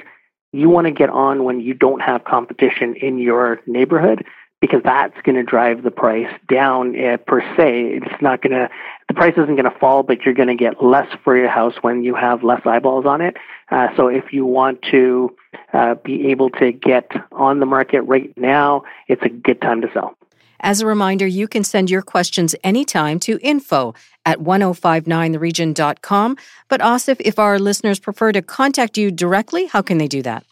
you 0.53 0.69
want 0.69 0.87
to 0.87 0.93
get 0.93 1.11
on 1.11 1.45
when 1.45 1.61
you 1.61 1.75
don't 1.75 2.01
have 2.01 2.25
competition 2.25 2.95
in 2.95 3.19
your 3.19 3.61
neighborhood 3.67 4.25
because 4.61 4.81
that's 4.85 5.21
going 5.23 5.37
to 5.37 5.43
drive 5.43 5.83
the 5.83 5.91
price 5.91 6.33
down 6.49 6.99
uh, 6.99 7.19
per 7.19 7.41
se. 7.57 8.01
It's 8.03 8.23
not 8.23 8.43
going 8.43 8.53
to, 8.53 8.71
the 9.09 9.15
price 9.15 9.35
isn't 9.35 9.57
going 9.57 9.71
to 9.71 9.79
fall, 9.79 10.03
but 10.03 10.23
you're 10.23 10.35
going 10.35 10.49
to 10.49 10.55
get 10.55 10.83
less 10.83 11.09
for 11.25 11.37
your 11.37 11.49
house 11.49 11.75
when 11.83 12.05
you 12.05 12.15
have 12.15 12.43
less 12.43 12.63
eyeballs 12.65 13.05
on 13.07 13.21
it. 13.21 13.37
Uh, 13.71 13.89
so 13.97 14.09
if 14.09 14.33
you 14.33 14.47
want 14.47 14.81
to 14.91 15.35
uh, 15.73 15.95
be 15.97 16.29
able 16.31 16.51
to 16.51 16.73
get 16.73 17.11
on 17.33 17.61
the 17.61 17.67
market 17.67 18.03
right 18.03 18.33
now, 18.37 18.83
it's 19.09 19.23
a 19.23 19.29
good 19.29 19.61
time 19.61 19.83
to 19.83 19.89
sell. 19.93 20.17
As 20.61 20.81
a 20.81 20.87
reminder, 20.87 21.27
you 21.27 21.49
can 21.49 21.65
send 21.65 21.91
your 21.91 22.03
questions 22.03 22.55
anytime 22.65 23.19
to 23.21 23.39
info 23.43 23.95
at 24.25 24.41
1059theregion.com. 24.41 26.37
But 26.69 26.81
Asif, 26.81 27.17
if 27.21 27.39
our 27.39 27.59
listeners 27.59 27.99
prefer 27.99 28.33
to 28.33 28.43
contact 28.43 28.99
you 28.99 29.11
directly, 29.11 29.67
how 29.67 29.83
can 29.83 29.99
they 29.99 30.09
do 30.09 30.23
that? 30.23 30.45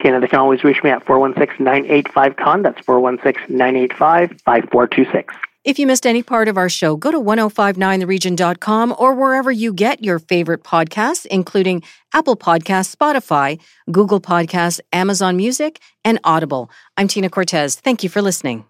Okay, 0.00 0.18
they 0.18 0.26
can 0.26 0.40
always 0.40 0.64
reach 0.64 0.82
me 0.82 0.90
at 0.90 1.06
416-985-Khan. 1.06 2.62
That's 2.62 2.80
416-985-5426. 2.80 5.26
If 5.64 5.78
you 5.78 5.86
missed 5.86 6.04
any 6.04 6.22
part 6.22 6.48
of 6.48 6.58
our 6.58 6.68
show, 6.68 6.94
go 6.94 7.10
to 7.10 7.18
1059theregion.com 7.18 8.94
or 8.98 9.14
wherever 9.14 9.50
you 9.50 9.72
get 9.72 10.04
your 10.04 10.18
favorite 10.18 10.62
podcasts, 10.62 11.24
including 11.24 11.82
Apple 12.12 12.36
Podcasts, 12.36 12.94
Spotify, 12.94 13.58
Google 13.90 14.20
Podcasts, 14.20 14.78
Amazon 14.92 15.38
Music, 15.38 15.80
and 16.04 16.20
Audible. 16.22 16.70
I'm 16.98 17.08
Tina 17.08 17.30
Cortez. 17.30 17.76
Thank 17.76 18.02
you 18.02 18.10
for 18.10 18.20
listening. 18.20 18.66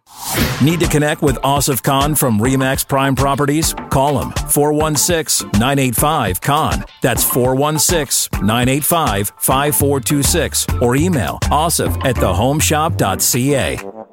Need 0.62 0.78
to 0.80 0.86
connect 0.86 1.20
with 1.20 1.34
Asif 1.38 1.82
Khan 1.82 2.14
from 2.14 2.38
Remax 2.38 2.86
Prime 2.86 3.16
Properties? 3.16 3.74
Call 3.90 4.22
him 4.22 4.30
416 4.50 5.48
985 5.54 6.40
Khan. 6.40 6.84
That's 7.02 7.24
416 7.24 8.46
985 8.46 9.32
5426 9.36 10.66
or 10.80 10.94
email 10.94 11.40
asif 11.50 11.92
at 12.04 12.14
thehomeshop.ca. 12.14 14.03